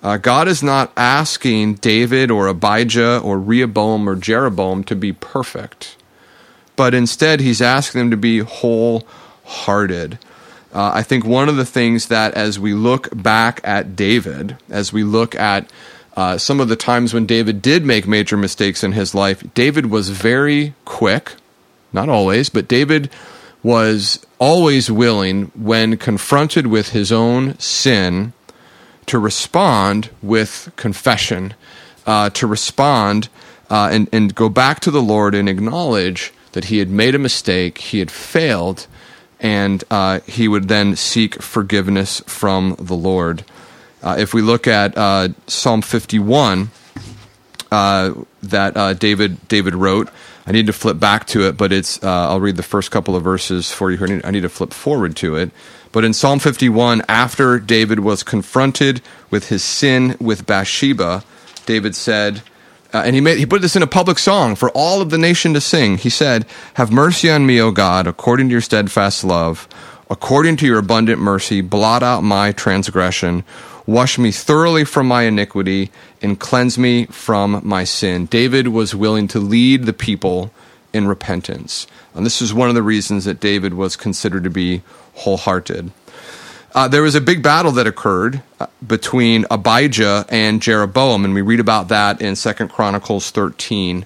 Uh, 0.02 0.18
God 0.18 0.48
is 0.48 0.62
not 0.62 0.92
asking 0.98 1.76
David 1.76 2.30
or 2.30 2.46
Abijah 2.46 3.20
or 3.20 3.40
Rehoboam 3.40 4.06
or 4.06 4.14
Jeroboam 4.14 4.84
to 4.84 4.94
be 4.94 5.14
perfect, 5.14 5.96
but 6.76 6.92
instead 6.92 7.40
he's 7.40 7.62
asking 7.62 8.00
them 8.00 8.10
to 8.10 8.16
be 8.18 8.40
wholehearted. 8.40 10.18
Uh, 10.74 10.90
I 10.92 11.02
think 11.04 11.24
one 11.24 11.48
of 11.48 11.54
the 11.54 11.64
things 11.64 12.08
that 12.08 12.34
as 12.34 12.58
we 12.58 12.74
look 12.74 13.08
back 13.14 13.60
at 13.62 13.94
David, 13.94 14.56
as 14.68 14.92
we 14.92 15.04
look 15.04 15.36
at 15.36 15.70
uh, 16.16 16.36
some 16.36 16.58
of 16.58 16.68
the 16.68 16.76
times 16.76 17.14
when 17.14 17.26
David 17.26 17.62
did 17.62 17.84
make 17.84 18.08
major 18.08 18.36
mistakes 18.36 18.82
in 18.82 18.92
his 18.92 19.14
life, 19.14 19.44
David 19.54 19.86
was 19.86 20.10
very 20.10 20.74
quick, 20.84 21.34
not 21.92 22.08
always, 22.08 22.48
but 22.48 22.66
David 22.66 23.08
was 23.62 24.26
always 24.40 24.90
willing, 24.90 25.44
when 25.54 25.96
confronted 25.96 26.66
with 26.66 26.90
his 26.90 27.12
own 27.12 27.58
sin, 27.58 28.32
to 29.06 29.18
respond 29.18 30.10
with 30.22 30.72
confession, 30.76 31.54
uh, 32.04 32.30
to 32.30 32.46
respond 32.46 33.28
uh, 33.70 33.88
and, 33.92 34.08
and 34.12 34.34
go 34.34 34.48
back 34.48 34.80
to 34.80 34.90
the 34.90 35.02
Lord 35.02 35.34
and 35.34 35.48
acknowledge 35.48 36.32
that 36.52 36.66
he 36.66 36.78
had 36.78 36.88
made 36.88 37.14
a 37.14 37.18
mistake, 37.18 37.78
he 37.78 38.00
had 38.00 38.10
failed, 38.10 38.86
and 39.44 39.84
uh, 39.90 40.20
he 40.20 40.48
would 40.48 40.68
then 40.68 40.96
seek 40.96 41.42
forgiveness 41.42 42.20
from 42.26 42.76
the 42.78 42.94
Lord. 42.94 43.44
Uh, 44.02 44.16
if 44.18 44.32
we 44.32 44.40
look 44.40 44.66
at 44.66 44.96
uh, 44.96 45.28
Psalm 45.46 45.82
51 45.82 46.70
uh, 47.70 48.14
that 48.42 48.98
David 48.98 49.46
David 49.46 49.74
wrote, 49.74 50.08
I 50.46 50.52
need 50.52 50.66
to 50.66 50.72
flip 50.72 50.98
back 50.98 51.26
to 51.28 51.46
it, 51.46 51.58
but 51.58 51.72
it's 51.72 52.02
I'll 52.02 52.40
read 52.40 52.56
the 52.56 52.62
first 52.62 52.90
couple 52.90 53.14
of 53.14 53.22
verses 53.22 53.70
for 53.70 53.90
you. 53.90 53.98
I 54.02 54.06
need, 54.06 54.24
I 54.24 54.30
need 54.30 54.42
to 54.42 54.48
flip 54.48 54.72
forward 54.72 55.14
to 55.16 55.36
it. 55.36 55.50
But 55.92 56.04
in 56.04 56.14
Psalm 56.14 56.38
51, 56.38 57.02
after 57.06 57.60
David 57.60 58.00
was 58.00 58.22
confronted 58.22 59.02
with 59.30 59.50
his 59.50 59.62
sin 59.62 60.16
with 60.18 60.46
Bathsheba, 60.46 61.22
David 61.66 61.94
said, 61.94 62.42
uh, 62.94 63.02
and 63.04 63.14
he 63.14 63.20
made 63.20 63.38
he 63.38 63.44
put 63.44 63.60
this 63.60 63.74
in 63.74 63.82
a 63.82 63.88
public 63.88 64.18
song 64.18 64.54
for 64.54 64.70
all 64.70 65.02
of 65.02 65.10
the 65.10 65.18
nation 65.18 65.52
to 65.52 65.60
sing. 65.60 65.98
He 65.98 66.08
said, 66.08 66.46
"Have 66.74 66.92
mercy 66.92 67.28
on 67.28 67.44
me, 67.44 67.60
O 67.60 67.72
God, 67.72 68.06
according 68.06 68.48
to 68.48 68.52
your 68.52 68.60
steadfast 68.60 69.24
love, 69.24 69.68
according 70.08 70.56
to 70.58 70.66
your 70.66 70.78
abundant 70.78 71.20
mercy, 71.20 71.60
blot 71.60 72.04
out 72.04 72.22
my 72.22 72.52
transgression, 72.52 73.42
wash 73.84 74.16
me 74.16 74.30
thoroughly 74.30 74.84
from 74.84 75.08
my 75.08 75.24
iniquity, 75.24 75.90
and 76.22 76.38
cleanse 76.38 76.78
me 76.78 77.06
from 77.06 77.60
my 77.64 77.82
sin." 77.82 78.26
David 78.26 78.68
was 78.68 78.94
willing 78.94 79.26
to 79.28 79.40
lead 79.40 79.86
the 79.86 79.92
people 79.92 80.52
in 80.92 81.08
repentance, 81.08 81.88
and 82.14 82.24
this 82.24 82.40
is 82.40 82.54
one 82.54 82.68
of 82.68 82.76
the 82.76 82.82
reasons 82.82 83.24
that 83.24 83.40
David 83.40 83.74
was 83.74 83.96
considered 83.96 84.44
to 84.44 84.50
be 84.50 84.82
wholehearted. 85.14 85.90
Uh, 86.74 86.88
there 86.88 87.02
was 87.02 87.14
a 87.14 87.20
big 87.20 87.40
battle 87.40 87.70
that 87.70 87.86
occurred 87.86 88.42
uh, 88.58 88.66
between 88.84 89.46
Abijah 89.48 90.26
and 90.28 90.60
Jeroboam, 90.60 91.24
and 91.24 91.32
we 91.32 91.40
read 91.40 91.60
about 91.60 91.86
that 91.88 92.20
in 92.20 92.34
Second 92.34 92.68
Chronicles 92.68 93.30
13. 93.30 94.04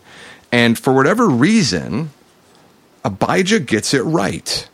And 0.52 0.78
for 0.78 0.92
whatever 0.92 1.28
reason, 1.28 2.10
Abijah 3.04 3.60
gets 3.60 3.94
it 3.94 4.02
right. 4.02 4.68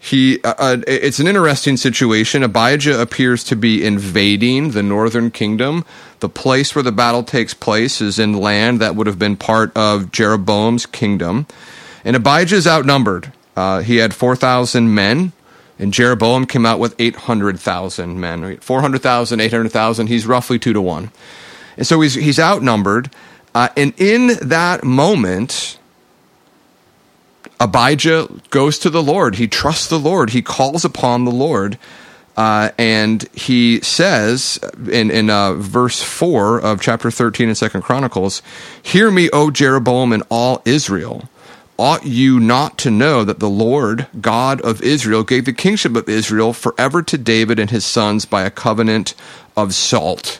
He, 0.00 0.42
uh, 0.42 0.54
uh, 0.58 0.76
it's 0.88 1.20
an 1.20 1.28
interesting 1.28 1.76
situation. 1.76 2.42
Abijah 2.42 3.00
appears 3.00 3.44
to 3.44 3.54
be 3.54 3.84
invading 3.84 4.72
the 4.72 4.82
northern 4.82 5.30
kingdom. 5.30 5.84
The 6.18 6.28
place 6.28 6.74
where 6.74 6.82
the 6.82 6.90
battle 6.90 7.22
takes 7.22 7.54
place 7.54 8.00
is 8.00 8.18
in 8.18 8.32
land 8.32 8.80
that 8.80 8.96
would 8.96 9.06
have 9.06 9.20
been 9.20 9.36
part 9.36 9.70
of 9.76 10.10
Jeroboam's 10.10 10.86
kingdom. 10.86 11.46
And 12.04 12.16
Abijah 12.16 12.56
is 12.56 12.66
outnumbered. 12.66 13.32
Uh, 13.54 13.82
he 13.82 13.98
had 13.98 14.12
4,000 14.12 14.92
men 14.92 15.30
and 15.78 15.92
Jeroboam 15.92 16.46
came 16.46 16.66
out 16.66 16.78
with 16.78 16.94
800,000 16.98 18.20
men. 18.20 18.58
400,000, 18.58 19.40
800,000, 19.40 20.06
he's 20.06 20.26
roughly 20.26 20.58
two 20.58 20.72
to 20.72 20.80
one. 20.80 21.10
And 21.76 21.86
so 21.86 22.00
he's, 22.00 22.14
he's 22.14 22.38
outnumbered. 22.38 23.10
Uh, 23.54 23.68
and 23.76 23.92
in 23.98 24.38
that 24.42 24.84
moment, 24.84 25.78
Abijah 27.58 28.28
goes 28.50 28.78
to 28.80 28.90
the 28.90 29.02
Lord. 29.02 29.36
He 29.36 29.48
trusts 29.48 29.86
the 29.86 29.98
Lord. 29.98 30.30
He 30.30 30.42
calls 30.42 30.84
upon 30.84 31.24
the 31.24 31.30
Lord. 31.30 31.78
Uh, 32.36 32.70
and 32.78 33.28
he 33.34 33.80
says 33.80 34.58
in, 34.90 35.10
in 35.10 35.28
uh, 35.28 35.54
verse 35.54 36.02
4 36.02 36.60
of 36.60 36.80
chapter 36.80 37.10
13 37.10 37.48
in 37.48 37.54
Second 37.54 37.82
Chronicles, 37.82 38.42
Hear 38.82 39.10
me, 39.10 39.28
O 39.32 39.50
Jeroboam 39.50 40.12
and 40.12 40.22
all 40.30 40.62
Israel 40.64 41.28
ought 41.82 42.06
you 42.06 42.38
not 42.38 42.78
to 42.78 42.92
know 42.92 43.24
that 43.24 43.40
the 43.40 43.50
Lord 43.50 44.06
God 44.20 44.60
of 44.60 44.80
Israel 44.82 45.24
gave 45.24 45.46
the 45.46 45.52
kingship 45.52 45.96
of 45.96 46.08
Israel 46.08 46.52
forever 46.52 47.02
to 47.02 47.18
David 47.18 47.58
and 47.58 47.70
his 47.70 47.84
sons 47.84 48.24
by 48.24 48.44
a 48.44 48.52
covenant 48.52 49.14
of 49.56 49.74
salt? 49.74 50.38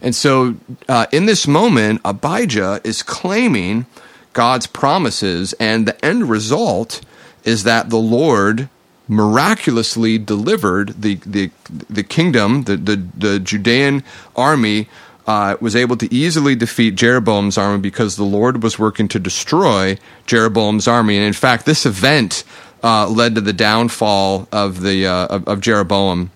And 0.00 0.14
so, 0.14 0.54
uh, 0.88 1.06
in 1.10 1.26
this 1.26 1.48
moment, 1.48 2.02
Abijah 2.04 2.82
is 2.84 3.02
claiming 3.02 3.86
God's 4.32 4.68
promises, 4.68 5.54
and 5.54 5.88
the 5.88 6.04
end 6.04 6.30
result 6.30 7.00
is 7.42 7.64
that 7.64 7.90
the 7.90 7.96
Lord 7.96 8.68
miraculously 9.08 10.18
delivered 10.18 11.02
the 11.02 11.16
the, 11.26 11.50
the 11.90 12.04
kingdom, 12.04 12.62
the, 12.62 12.76
the, 12.76 12.96
the 13.16 13.40
Judean 13.40 14.04
army 14.36 14.88
uh, 15.26 15.56
was 15.60 15.74
able 15.74 15.96
to 15.96 16.12
easily 16.14 16.54
defeat 16.54 16.94
Jeroboam's 16.94 17.58
army 17.58 17.78
because 17.78 18.16
the 18.16 18.24
Lord 18.24 18.62
was 18.62 18.78
working 18.78 19.08
to 19.08 19.18
destroy 19.18 19.98
Jeroboam's 20.26 20.86
army. 20.86 21.16
And 21.16 21.26
in 21.26 21.32
fact, 21.32 21.66
this 21.66 21.84
event 21.84 22.44
uh, 22.82 23.08
led 23.08 23.34
to 23.34 23.40
the 23.40 23.52
downfall 23.52 24.48
of 24.52 24.80
the 24.80 25.06
uh, 25.06 25.26
of, 25.26 25.48
of, 25.48 25.60
Jeroboam 25.60 26.30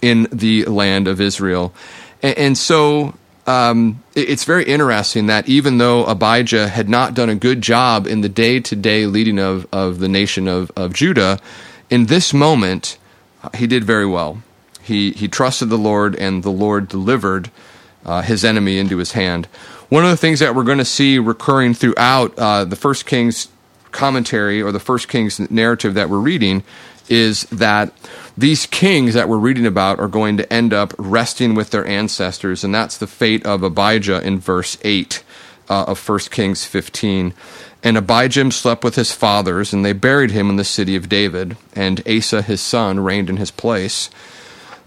in 0.00 0.28
the 0.32 0.64
land 0.64 1.08
of 1.08 1.20
Israel. 1.20 1.74
And, 2.22 2.38
and 2.38 2.58
so 2.58 3.14
um, 3.46 4.02
it, 4.14 4.30
it's 4.30 4.44
very 4.44 4.64
interesting 4.64 5.26
that 5.26 5.48
even 5.48 5.76
though 5.76 6.04
Abijah 6.06 6.68
had 6.68 6.88
not 6.88 7.12
done 7.12 7.28
a 7.28 7.34
good 7.34 7.60
job 7.60 8.06
in 8.06 8.22
the 8.22 8.28
day 8.28 8.60
to 8.60 8.76
day 8.76 9.04
leading 9.06 9.38
of, 9.38 9.66
of 9.72 9.98
the 9.98 10.08
nation 10.08 10.48
of, 10.48 10.72
of 10.76 10.94
Judah, 10.94 11.38
in 11.90 12.06
this 12.06 12.32
moment, 12.32 12.96
he 13.54 13.66
did 13.66 13.84
very 13.84 14.06
well. 14.06 14.42
He, 14.82 15.10
he 15.12 15.28
trusted 15.28 15.68
the 15.68 15.78
Lord, 15.78 16.14
and 16.14 16.42
the 16.42 16.50
Lord 16.50 16.88
delivered 16.88 17.50
uh, 18.06 18.22
his 18.22 18.44
enemy 18.44 18.78
into 18.78 18.96
his 18.96 19.12
hand. 19.12 19.46
One 19.90 20.04
of 20.04 20.10
the 20.10 20.16
things 20.16 20.40
that 20.40 20.54
we're 20.54 20.64
going 20.64 20.78
to 20.78 20.84
see 20.84 21.18
recurring 21.18 21.74
throughout 21.74 22.36
uh, 22.38 22.64
the 22.64 22.76
First 22.76 23.04
Kings 23.04 23.48
commentary 23.92 24.62
or 24.62 24.72
the 24.72 24.80
First 24.80 25.08
Kings 25.08 25.38
narrative 25.50 25.94
that 25.94 26.08
we're 26.08 26.18
reading 26.18 26.64
is 27.08 27.44
that 27.44 27.92
these 28.36 28.66
kings 28.66 29.14
that 29.14 29.28
we're 29.28 29.38
reading 29.38 29.66
about 29.66 29.98
are 29.98 30.08
going 30.08 30.36
to 30.36 30.52
end 30.52 30.72
up 30.72 30.92
resting 30.98 31.54
with 31.54 31.70
their 31.70 31.86
ancestors, 31.86 32.64
and 32.64 32.74
that's 32.74 32.98
the 32.98 33.06
fate 33.06 33.46
of 33.46 33.62
Abijah 33.62 34.26
in 34.26 34.38
verse 34.38 34.76
8 34.82 35.22
uh, 35.68 35.84
of 35.84 36.08
1 36.08 36.18
Kings 36.30 36.64
15. 36.64 37.32
And 37.82 37.96
Abijah 37.96 38.50
slept 38.50 38.82
with 38.82 38.96
his 38.96 39.12
fathers, 39.12 39.72
and 39.72 39.84
they 39.84 39.92
buried 39.92 40.32
him 40.32 40.50
in 40.50 40.56
the 40.56 40.64
city 40.64 40.96
of 40.96 41.08
David, 41.08 41.56
and 41.74 42.06
Asa 42.08 42.42
his 42.42 42.60
son 42.60 43.00
reigned 43.00 43.30
in 43.30 43.36
his 43.36 43.50
place. 43.50 44.10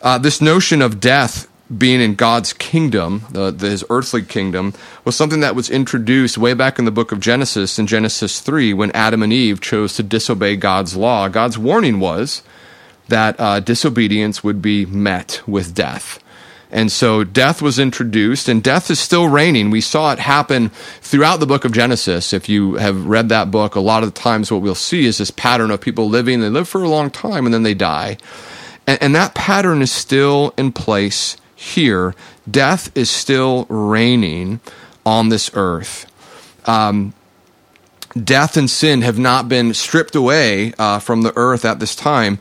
Uh, 0.02 0.18
this 0.18 0.42
notion 0.42 0.82
of 0.82 1.00
death 1.00 1.49
being 1.76 2.02
in 2.02 2.16
God's 2.16 2.54
kingdom, 2.54 3.22
his 3.60 3.86
earthly 3.90 4.24
kingdom, 4.24 4.74
was 5.06 5.16
something 5.16 5.42
that 5.42 5.56
was 5.56 5.70
introduced 5.70 6.38
way 6.38 6.54
back 6.54 6.80
in 6.80 6.86
the 6.86 6.92
book 6.92 7.12
of 7.12 7.20
Genesis, 7.20 7.78
in 7.78 7.86
Genesis 7.86 8.40
3, 8.40 8.74
when 8.74 8.92
Adam 8.92 9.22
and 9.22 9.32
Eve 9.32 9.62
chose 9.62 9.96
to 9.96 10.04
disobey 10.04 10.56
God's 10.56 10.96
law. 10.96 11.28
God's 11.28 11.58
warning 11.58 12.00
was 12.00 12.42
that 13.08 13.40
uh, 13.40 13.60
disobedience 13.60 14.44
would 14.44 14.62
be 14.62 14.86
met 14.86 15.42
with 15.48 15.76
death. 15.76 16.20
And 16.72 16.92
so 16.92 17.24
death 17.24 17.62
was 17.62 17.80
introduced, 17.80 18.48
and 18.48 18.64
death 18.64 18.92
is 18.92 19.00
still 19.00 19.28
reigning. 19.28 19.72
We 19.72 19.82
saw 19.82 20.12
it 20.14 20.20
happen 20.20 20.70
throughout 21.02 21.40
the 21.40 21.48
book 21.48 21.66
of 21.66 21.72
Genesis. 21.72 22.32
If 22.32 22.48
you 22.48 22.76
have 22.76 23.08
read 23.08 23.30
that 23.30 23.50
book, 23.50 23.76
a 23.76 23.80
lot 23.80 24.04
of 24.04 24.14
the 24.14 24.20
times 24.20 24.52
what 24.52 24.62
we'll 24.62 24.76
see 24.76 25.06
is 25.06 25.18
this 25.18 25.32
pattern 25.32 25.72
of 25.72 25.82
people 25.82 26.08
living, 26.08 26.42
they 26.42 26.50
live 26.50 26.70
for 26.70 26.84
a 26.84 26.90
long 26.90 27.10
time, 27.10 27.46
and 27.46 27.54
then 27.54 27.64
they 27.64 27.74
die. 27.74 28.18
And, 28.86 29.02
and 29.02 29.16
that 29.16 29.34
pattern 29.34 29.82
is 29.82 29.92
still 29.92 30.54
in 30.58 30.72
place 30.72 31.38
here, 31.60 32.16
death 32.50 32.90
is 32.98 33.10
still 33.10 33.66
reigning 33.66 34.62
on 35.06 35.28
this 35.28 35.52
earth. 35.54 36.06
Um, 36.66 37.14
death 38.22 38.56
and 38.56 38.70
sin 38.70 39.02
have 39.02 39.20
not 39.20 39.50
been 39.50 39.74
stripped 39.74 40.16
away 40.16 40.74
uh, 40.80 41.00
from 41.00 41.24
the 41.24 41.34
earth 41.36 41.66
at 41.66 41.80
this 41.80 41.96
time. 41.96 42.40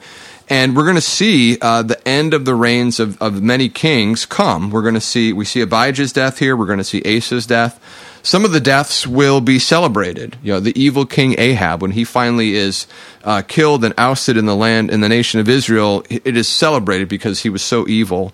And 0.49 0.77
we're 0.77 0.85
going 0.85 0.95
to 0.95 1.01
see 1.01 1.59
uh, 1.61 1.83
the 1.83 2.07
end 2.09 2.33
of 2.33 2.45
the 2.45 2.55
reigns 2.55 3.01
of, 3.01 3.21
of 3.21 3.43
many 3.43 3.69
kings 3.69 4.25
come. 4.25 4.71
We're 4.71 4.83
going 4.83 4.95
to 4.95 5.01
see, 5.01 5.33
we 5.33 5.45
see 5.45 5.63
Abijah's 5.63 6.13
death 6.13 6.39
here. 6.39 6.57
We're 6.57 6.67
going 6.67 6.79
to 6.79 6.85
see 6.85 7.03
Asa's 7.03 7.45
death. 7.45 7.81
Some 8.23 8.45
of 8.45 8.53
the 8.53 8.61
deaths 8.61 9.07
will 9.07 9.41
be 9.41 9.59
celebrated. 9.59 10.37
You 10.43 10.55
know, 10.55 10.61
the 10.61 10.81
evil 10.81 11.07
king 11.07 11.35
Ahab, 11.39 11.83
when 11.83 11.93
he 11.93 12.05
finally 12.05 12.55
is 12.55 12.87
uh, 13.25 13.43
killed 13.47 13.85
and 13.85 13.95
ousted 13.99 14.37
in 14.37 14.47
the 14.47 14.57
land, 14.57 14.91
in 14.91 15.01
the 15.01 15.09
nation 15.09 15.41
of 15.41 15.49
Israel, 15.49 16.05
it 16.09 16.37
is 16.37 16.49
celebrated 16.49 17.09
because 17.09 17.43
he 17.43 17.51
was 17.51 17.63
so 17.63 17.89
evil. 17.89 18.33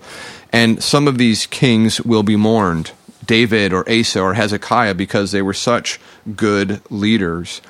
And 0.54 0.80
some 0.80 1.08
of 1.08 1.18
these 1.18 1.46
kings 1.46 2.00
will 2.00 2.22
be 2.22 2.36
mourned, 2.36 2.92
David 3.26 3.72
or 3.72 3.84
Asa 3.90 4.22
or 4.22 4.34
Hezekiah, 4.34 4.94
because 4.94 5.32
they 5.32 5.42
were 5.42 5.52
such 5.52 5.98
good 6.36 6.80
leaders. 6.92 7.60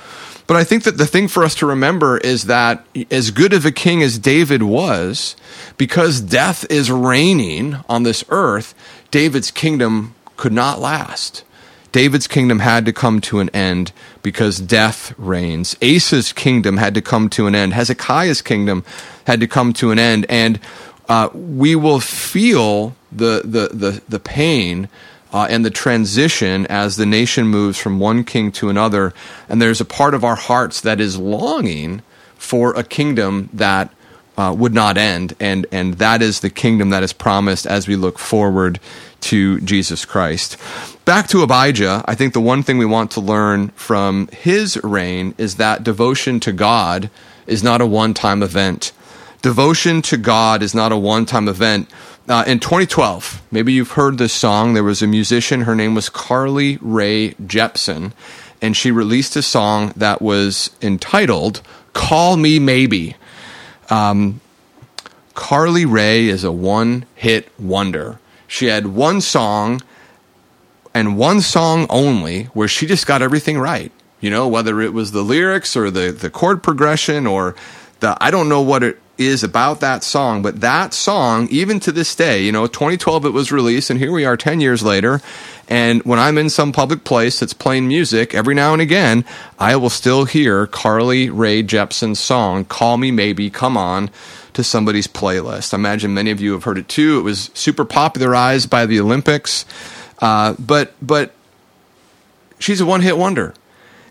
But 0.46 0.58
I 0.58 0.64
think 0.64 0.82
that 0.82 0.98
the 0.98 1.06
thing 1.06 1.28
for 1.28 1.44
us 1.44 1.54
to 1.54 1.66
remember 1.66 2.18
is 2.18 2.44
that 2.44 2.84
as 3.10 3.30
good 3.30 3.54
of 3.54 3.64
a 3.64 3.72
king 3.72 4.02
as 4.02 4.18
David 4.18 4.62
was, 4.62 5.34
because 5.78 6.20
death 6.20 6.70
is 6.70 6.90
reigning 6.90 7.78
on 7.88 8.02
this 8.02 8.22
earth, 8.28 8.74
David's 9.10 9.50
kingdom 9.50 10.14
could 10.36 10.52
not 10.52 10.78
last. 10.78 11.42
David's 11.90 12.26
kingdom 12.26 12.58
had 12.58 12.84
to 12.84 12.92
come 12.92 13.22
to 13.22 13.38
an 13.38 13.48
end 13.50 13.92
because 14.22 14.58
death 14.58 15.14
reigns. 15.16 15.74
Asa's 15.80 16.34
kingdom 16.34 16.76
had 16.76 16.92
to 16.96 17.00
come 17.00 17.30
to 17.30 17.46
an 17.46 17.54
end. 17.54 17.72
Hezekiah's 17.72 18.42
kingdom 18.42 18.84
had 19.26 19.40
to 19.40 19.46
come 19.46 19.72
to 19.74 19.90
an 19.90 19.98
end. 19.98 20.26
And 20.28 20.60
uh, 21.08 21.28
we 21.32 21.74
will 21.74 22.00
feel 22.00 22.94
the 23.12 23.42
the 23.44 23.68
the, 23.76 24.02
the 24.08 24.20
pain 24.20 24.88
uh, 25.32 25.46
and 25.50 25.64
the 25.64 25.70
transition 25.70 26.66
as 26.66 26.96
the 26.96 27.06
nation 27.06 27.46
moves 27.46 27.78
from 27.78 27.98
one 27.98 28.24
king 28.24 28.52
to 28.52 28.68
another, 28.68 29.12
and 29.48 29.60
there's 29.60 29.80
a 29.80 29.84
part 29.84 30.14
of 30.14 30.24
our 30.24 30.36
hearts 30.36 30.80
that 30.80 31.00
is 31.00 31.18
longing 31.18 32.02
for 32.36 32.72
a 32.74 32.84
kingdom 32.84 33.48
that 33.52 33.92
uh, 34.36 34.54
would 34.56 34.74
not 34.74 34.96
end, 34.96 35.34
and 35.40 35.66
and 35.72 35.94
that 35.94 36.22
is 36.22 36.40
the 36.40 36.50
kingdom 36.50 36.90
that 36.90 37.02
is 37.02 37.12
promised 37.12 37.66
as 37.66 37.88
we 37.88 37.96
look 37.96 38.18
forward 38.18 38.80
to 39.20 39.60
Jesus 39.60 40.04
Christ. 40.04 40.56
Back 41.04 41.28
to 41.28 41.42
Abijah, 41.42 42.04
I 42.06 42.14
think 42.14 42.32
the 42.32 42.40
one 42.40 42.62
thing 42.62 42.78
we 42.78 42.86
want 42.86 43.10
to 43.12 43.20
learn 43.20 43.68
from 43.68 44.28
his 44.28 44.76
reign 44.84 45.34
is 45.38 45.56
that 45.56 45.84
devotion 45.84 46.40
to 46.40 46.52
God 46.52 47.10
is 47.46 47.62
not 47.62 47.80
a 47.80 47.86
one-time 47.86 48.42
event. 48.42 48.92
Devotion 49.44 50.00
to 50.00 50.16
God 50.16 50.62
is 50.62 50.74
not 50.74 50.90
a 50.90 50.96
one-time 50.96 51.48
event. 51.48 51.90
Uh, 52.26 52.44
in 52.46 52.60
2012, 52.60 53.42
maybe 53.50 53.74
you've 53.74 53.90
heard 53.90 54.16
this 54.16 54.32
song. 54.32 54.72
There 54.72 54.82
was 54.82 55.02
a 55.02 55.06
musician. 55.06 55.60
Her 55.60 55.74
name 55.74 55.94
was 55.94 56.08
Carly 56.08 56.78
Rae 56.80 57.32
Jepsen, 57.32 58.14
and 58.62 58.74
she 58.74 58.90
released 58.90 59.36
a 59.36 59.42
song 59.42 59.92
that 59.96 60.22
was 60.22 60.70
entitled 60.80 61.60
"Call 61.92 62.38
Me 62.38 62.58
Maybe." 62.58 63.16
Um, 63.90 64.40
Carly 65.34 65.84
Rae 65.84 66.26
is 66.26 66.42
a 66.42 66.50
one 66.50 67.04
hit 67.14 67.50
wonder. 67.60 68.18
She 68.46 68.68
had 68.68 68.86
one 68.86 69.20
song 69.20 69.82
and 70.94 71.18
one 71.18 71.42
song 71.42 71.86
only 71.90 72.44
where 72.54 72.66
she 72.66 72.86
just 72.86 73.06
got 73.06 73.20
everything 73.20 73.58
right. 73.58 73.92
You 74.22 74.30
know, 74.30 74.48
whether 74.48 74.80
it 74.80 74.94
was 74.94 75.12
the 75.12 75.22
lyrics 75.22 75.76
or 75.76 75.90
the, 75.90 76.12
the 76.12 76.30
chord 76.30 76.62
progression 76.62 77.26
or 77.26 77.54
the, 78.00 78.16
I 78.22 78.30
don't 78.30 78.48
know 78.48 78.62
what 78.62 78.82
it 78.82 78.98
is 79.16 79.44
about 79.44 79.80
that 79.80 80.02
song, 80.02 80.42
but 80.42 80.60
that 80.60 80.92
song, 80.92 81.46
even 81.50 81.78
to 81.80 81.92
this 81.92 82.14
day, 82.14 82.42
you 82.42 82.50
know, 82.50 82.66
2012 82.66 83.26
it 83.26 83.30
was 83.30 83.52
released, 83.52 83.90
and 83.90 83.98
here 83.98 84.10
we 84.10 84.24
are 84.24 84.36
10 84.36 84.60
years 84.60 84.82
later. 84.82 85.20
And 85.68 86.02
when 86.02 86.18
I'm 86.18 86.36
in 86.36 86.50
some 86.50 86.72
public 86.72 87.04
place 87.04 87.40
that's 87.40 87.54
playing 87.54 87.88
music, 87.88 88.34
every 88.34 88.54
now 88.54 88.72
and 88.72 88.82
again, 88.82 89.24
I 89.58 89.76
will 89.76 89.90
still 89.90 90.24
hear 90.24 90.66
Carly 90.66 91.30
Rae 91.30 91.62
Jepsen's 91.62 92.18
song, 92.18 92.64
Call 92.64 92.96
Me 92.96 93.10
Maybe, 93.10 93.50
Come 93.50 93.76
On, 93.76 94.10
to 94.52 94.64
somebody's 94.64 95.06
playlist. 95.06 95.72
I 95.72 95.76
imagine 95.76 96.12
many 96.12 96.30
of 96.30 96.40
you 96.40 96.52
have 96.52 96.64
heard 96.64 96.78
it 96.78 96.88
too. 96.88 97.18
It 97.18 97.22
was 97.22 97.50
super 97.54 97.84
popularized 97.84 98.68
by 98.68 98.84
the 98.84 99.00
Olympics. 99.00 99.64
Uh, 100.18 100.54
but, 100.58 100.94
but 101.00 101.32
she's 102.58 102.80
a 102.80 102.86
one 102.86 103.00
hit 103.00 103.16
wonder 103.16 103.54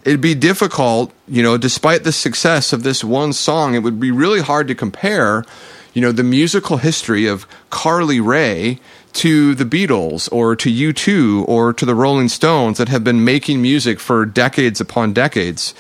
it'd 0.05 0.21
be 0.21 0.35
difficult, 0.35 1.11
you 1.27 1.41
know, 1.41 1.57
despite 1.57 2.03
the 2.03 2.11
success 2.11 2.73
of 2.73 2.83
this 2.83 3.03
one 3.03 3.33
song, 3.33 3.73
it 3.73 3.79
would 3.79 3.99
be 3.99 4.11
really 4.11 4.41
hard 4.41 4.67
to 4.67 4.75
compare, 4.75 5.45
you 5.93 6.01
know, 6.01 6.11
the 6.11 6.23
musical 6.23 6.77
history 6.77 7.25
of 7.25 7.47
Carly 7.69 8.19
Rae 8.19 8.79
to 9.13 9.55
the 9.55 9.65
Beatles 9.65 10.27
or 10.31 10.55
to 10.55 10.69
U2 10.69 11.47
or 11.47 11.73
to 11.73 11.85
the 11.85 11.95
Rolling 11.95 12.29
Stones 12.29 12.77
that 12.77 12.89
have 12.89 13.03
been 13.03 13.23
making 13.23 13.61
music 13.61 13.99
for 13.99 14.25
decades 14.25 14.81
upon 14.81 15.13
decades. 15.13 15.73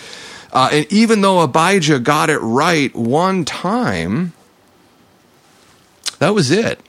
Uh, 0.51 0.69
and 0.71 0.93
even 0.93 1.21
though 1.21 1.41
Abijah 1.41 1.99
got 1.99 2.29
it 2.29 2.37
right 2.37 2.95
one 2.95 3.43
time, 3.43 4.33
that 6.19 6.35
was 6.35 6.51
it. 6.51 6.79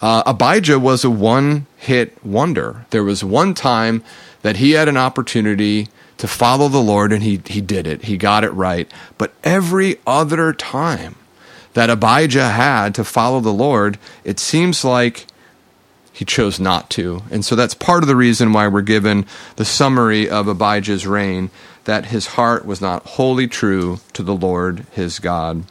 Uh, 0.00 0.22
Abijah 0.26 0.78
was 0.78 1.04
a 1.04 1.10
one 1.10 1.66
hit 1.76 2.24
wonder. 2.24 2.86
There 2.90 3.04
was 3.04 3.22
one 3.22 3.54
time 3.54 4.02
that 4.46 4.58
he 4.58 4.70
had 4.70 4.86
an 4.86 4.96
opportunity 4.96 5.88
to 6.18 6.28
follow 6.28 6.68
the 6.68 6.78
Lord, 6.78 7.12
and 7.12 7.20
he, 7.20 7.40
he 7.46 7.60
did 7.60 7.84
it. 7.84 8.04
He 8.04 8.16
got 8.16 8.44
it 8.44 8.50
right. 8.50 8.88
But 9.18 9.32
every 9.42 9.96
other 10.06 10.52
time 10.52 11.16
that 11.74 11.90
Abijah 11.90 12.50
had 12.50 12.94
to 12.94 13.02
follow 13.02 13.40
the 13.40 13.52
Lord, 13.52 13.98
it 14.22 14.38
seems 14.38 14.84
like 14.84 15.26
he 16.12 16.24
chose 16.24 16.60
not 16.60 16.90
to. 16.90 17.24
And 17.28 17.44
so 17.44 17.56
that's 17.56 17.74
part 17.74 18.04
of 18.04 18.06
the 18.06 18.14
reason 18.14 18.52
why 18.52 18.68
we're 18.68 18.82
given 18.82 19.26
the 19.56 19.64
summary 19.64 20.30
of 20.30 20.46
Abijah's 20.46 21.08
reign 21.08 21.50
that 21.82 22.06
his 22.06 22.28
heart 22.28 22.64
was 22.64 22.80
not 22.80 23.04
wholly 23.04 23.48
true 23.48 23.98
to 24.12 24.22
the 24.22 24.36
Lord 24.36 24.86
his 24.92 25.18
God. 25.18 25.64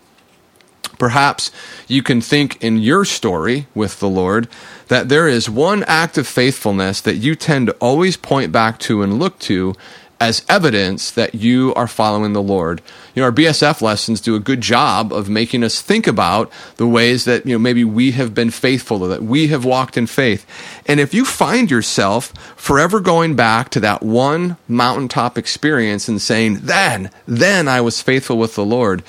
Perhaps 0.97 1.51
you 1.87 2.01
can 2.01 2.21
think 2.21 2.61
in 2.63 2.77
your 2.77 3.05
story 3.05 3.67
with 3.73 3.99
the 3.99 4.09
Lord 4.09 4.47
that 4.87 5.09
there 5.09 5.27
is 5.27 5.49
one 5.49 5.83
act 5.83 6.17
of 6.17 6.27
faithfulness 6.27 7.01
that 7.01 7.15
you 7.15 7.35
tend 7.35 7.67
to 7.67 7.73
always 7.73 8.17
point 8.17 8.51
back 8.51 8.79
to 8.79 9.01
and 9.01 9.19
look 9.19 9.39
to 9.39 9.75
as 10.19 10.45
evidence 10.47 11.11
that 11.11 11.35
you 11.35 11.73
are 11.75 11.87
following 11.87 12.33
the 12.33 12.41
Lord. 12.41 12.81
You 13.13 13.21
know, 13.21 13.25
our 13.25 13.31
BSF 13.31 13.81
lessons 13.81 14.21
do 14.21 14.35
a 14.35 14.39
good 14.39 14.61
job 14.61 15.11
of 15.11 15.29
making 15.29 15.63
us 15.63 15.81
think 15.81 16.07
about 16.07 16.51
the 16.77 16.87
ways 16.87 17.25
that, 17.25 17.45
you 17.45 17.53
know, 17.53 17.59
maybe 17.59 17.83
we 17.83 18.11
have 18.11 18.33
been 18.33 18.49
faithful, 18.49 18.99
that 18.99 19.23
we 19.23 19.47
have 19.47 19.65
walked 19.65 19.97
in 19.97 20.07
faith. 20.07 20.45
And 20.87 20.99
if 20.99 21.13
you 21.13 21.25
find 21.25 21.69
yourself 21.69 22.27
forever 22.55 22.99
going 23.01 23.35
back 23.35 23.69
to 23.71 23.79
that 23.81 24.03
one 24.03 24.57
mountaintop 24.67 25.37
experience 25.37 26.07
and 26.07 26.21
saying, 26.21 26.59
then, 26.61 27.09
then 27.27 27.67
I 27.67 27.81
was 27.81 28.01
faithful 28.01 28.37
with 28.37 28.55
the 28.55 28.65
Lord, 28.65 29.03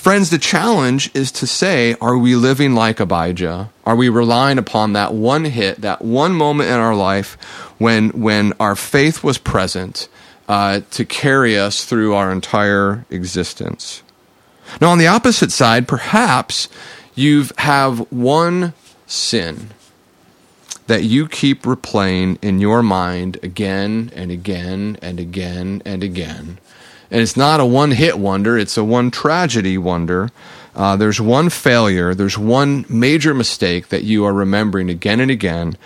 Friends, 0.00 0.30
the 0.30 0.38
challenge 0.38 1.10
is 1.12 1.30
to 1.30 1.46
say, 1.46 1.94
are 2.00 2.16
we 2.16 2.34
living 2.34 2.74
like 2.74 3.00
Abijah? 3.00 3.68
Are 3.84 3.94
we 3.94 4.08
relying 4.08 4.56
upon 4.56 4.94
that 4.94 5.12
one 5.12 5.44
hit, 5.44 5.82
that 5.82 6.00
one 6.00 6.32
moment 6.32 6.70
in 6.70 6.76
our 6.76 6.94
life 6.94 7.34
when, 7.76 8.08
when 8.18 8.54
our 8.58 8.74
faith 8.74 9.22
was 9.22 9.36
present 9.36 10.08
uh, 10.48 10.80
to 10.92 11.04
carry 11.04 11.58
us 11.58 11.84
through 11.84 12.14
our 12.14 12.32
entire 12.32 13.04
existence. 13.10 14.02
Now, 14.80 14.88
on 14.88 14.96
the 14.96 15.06
opposite 15.06 15.52
side, 15.52 15.86
perhaps 15.86 16.70
you 17.14 17.44
have 17.58 18.10
one 18.10 18.72
sin 19.06 19.68
that 20.86 21.04
you 21.04 21.28
keep 21.28 21.64
replaying 21.64 22.38
in 22.40 22.58
your 22.58 22.82
mind 22.82 23.38
again 23.42 24.10
and 24.16 24.30
again 24.30 24.96
and 25.02 25.20
again 25.20 25.82
and 25.84 26.02
again. 26.02 26.56
And 27.10 27.20
it's 27.20 27.36
not 27.36 27.60
a 27.60 27.66
one 27.66 27.90
hit 27.90 28.18
wonder, 28.18 28.56
it's 28.56 28.76
a 28.76 28.84
one 28.84 29.10
tragedy 29.10 29.76
wonder. 29.78 30.30
Uh, 30.74 30.96
there's 30.96 31.20
one 31.20 31.50
failure, 31.50 32.14
there's 32.14 32.38
one 32.38 32.86
major 32.88 33.34
mistake 33.34 33.88
that 33.88 34.04
you 34.04 34.24
are 34.24 34.32
remembering 34.32 34.88
again 34.88 35.20
and 35.20 35.30
again 35.30 35.76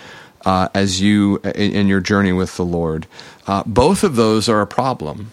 uh, 0.45 0.69
as 0.73 1.01
you 1.01 1.37
in, 1.37 1.71
in, 1.71 1.87
your 1.87 1.99
journey 1.99 2.31
with 2.31 2.55
the 2.55 2.65
Lord. 2.65 3.07
Uh, 3.47 3.63
both 3.65 4.03
of 4.03 4.15
those 4.15 4.47
are 4.47 4.61
a 4.61 4.67
problem. 4.67 5.31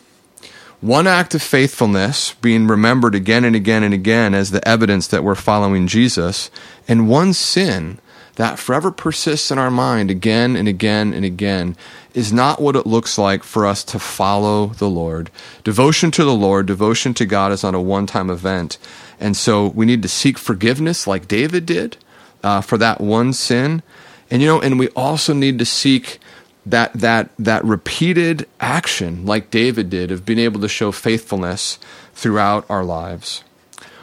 One 0.80 1.06
act 1.06 1.34
of 1.34 1.42
faithfulness 1.42 2.32
being 2.34 2.66
remembered 2.66 3.14
again 3.14 3.44
and 3.44 3.54
again 3.54 3.84
and 3.84 3.94
again 3.94 4.34
as 4.34 4.50
the 4.50 4.66
evidence 4.66 5.06
that 5.08 5.22
we're 5.22 5.36
following 5.36 5.86
Jesus, 5.86 6.50
and 6.88 7.08
one 7.08 7.34
sin 7.34 8.00
that 8.36 8.58
forever 8.58 8.90
persists 8.90 9.50
in 9.50 9.58
our 9.58 9.70
mind 9.70 10.10
again 10.10 10.56
and 10.56 10.66
again 10.66 11.12
and 11.12 11.24
again 11.24 11.76
is 12.14 12.32
not 12.32 12.60
what 12.60 12.76
it 12.76 12.86
looks 12.86 13.18
like 13.18 13.42
for 13.42 13.66
us 13.66 13.84
to 13.84 13.98
follow 13.98 14.68
the 14.68 14.88
Lord. 14.88 15.30
Devotion 15.64 16.10
to 16.12 16.24
the 16.24 16.34
Lord, 16.34 16.66
devotion 16.66 17.14
to 17.14 17.26
God 17.26 17.52
is 17.52 17.62
not 17.62 17.74
a 17.74 17.80
one 17.80 18.06
time 18.06 18.30
event. 18.30 18.78
And 19.20 19.36
so 19.36 19.68
we 19.68 19.86
need 19.86 20.02
to 20.02 20.08
seek 20.08 20.38
forgiveness 20.38 21.06
like 21.06 21.28
David 21.28 21.66
did 21.66 21.96
uh, 22.42 22.60
for 22.60 22.76
that 22.78 23.00
one 23.00 23.32
sin. 23.32 23.82
And 24.30 24.42
you 24.42 24.48
know, 24.48 24.60
and 24.60 24.78
we 24.78 24.88
also 24.88 25.32
need 25.34 25.58
to 25.58 25.64
seek 25.64 26.18
that 26.64 26.92
that 26.94 27.30
that 27.38 27.64
repeated 27.64 28.46
action, 28.60 29.26
like 29.26 29.50
David 29.50 29.90
did, 29.90 30.10
of 30.10 30.24
being 30.24 30.38
able 30.38 30.60
to 30.60 30.68
show 30.68 30.92
faithfulness 30.92 31.78
throughout 32.14 32.64
our 32.70 32.84
lives. 32.84 33.44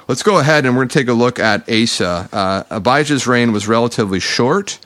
Let's 0.08 0.24
go 0.24 0.40
ahead 0.40 0.66
and 0.66 0.76
we're 0.76 0.82
going 0.82 0.90
to 0.90 1.00
take 1.00 1.08
a 1.08 1.14
look 1.14 1.38
at 1.38 1.70
Asa. 1.70 2.28
Uh, 2.32 2.64
Abijah's 2.72 3.28
reign 3.28 3.52
was 3.52 3.68
relatively 3.68 4.20
short. 4.20 4.80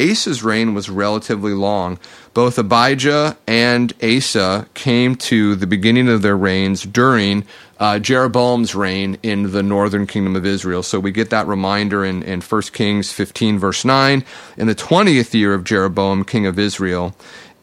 Asa's 0.00 0.42
reign 0.42 0.74
was 0.74 0.90
relatively 0.90 1.52
long. 1.52 1.98
Both 2.34 2.58
Abijah 2.58 3.36
and 3.46 3.92
Asa 4.02 4.66
came 4.74 5.16
to 5.16 5.54
the 5.54 5.66
beginning 5.66 6.08
of 6.08 6.22
their 6.22 6.36
reigns 6.36 6.82
during 6.82 7.44
uh, 7.78 7.98
Jeroboam's 7.98 8.74
reign 8.74 9.18
in 9.22 9.52
the 9.52 9.62
northern 9.62 10.06
kingdom 10.06 10.36
of 10.36 10.46
Israel. 10.46 10.82
So 10.82 10.98
we 10.98 11.12
get 11.12 11.30
that 11.30 11.46
reminder 11.46 12.04
in, 12.04 12.22
in 12.22 12.40
1 12.40 12.62
Kings 12.72 13.12
15, 13.12 13.58
verse 13.58 13.84
9. 13.84 14.24
In 14.56 14.66
the 14.66 14.74
20th 14.74 15.34
year 15.34 15.54
of 15.54 15.64
Jeroboam, 15.64 16.24
king 16.24 16.46
of 16.46 16.58
Israel, 16.58 17.14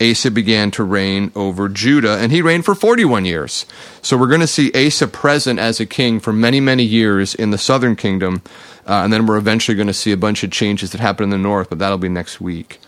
Asa 0.02 0.32
began 0.32 0.72
to 0.72 0.84
reign 0.84 1.32
over 1.36 1.70
Judah, 1.70 2.18
and 2.18 2.32
he 2.32 2.42
reigned 2.42 2.66
for 2.66 2.76
41 2.76 3.26
years. 3.26 3.66
So 4.02 4.18
we're 4.18 4.28
going 4.28 4.42
to 4.42 4.48
see 4.48 4.72
Asa 4.74 5.08
present 5.08 5.60
as 5.60 5.80
a 5.80 5.86
king 5.86 6.20
for 6.20 6.34
many, 6.34 6.60
many 6.60 6.84
years 6.84 7.34
in 7.36 7.52
the 7.52 7.58
southern 7.58 7.96
kingdom. 7.96 8.42
Uh, 8.86 9.04
and 9.04 9.14
then 9.14 9.26
we're 9.26 9.38
eventually 9.38 9.76
going 9.76 9.88
to 9.88 9.94
see 9.94 10.12
a 10.12 10.18
bunch 10.18 10.44
of 10.44 10.52
changes 10.52 10.92
that 10.92 11.02
happen 11.02 11.24
in 11.24 11.30
the 11.30 11.38
north, 11.38 11.70
but 11.70 11.80
that'll 11.80 11.98
be 11.98 12.10
next 12.10 12.42
week. 12.42 12.80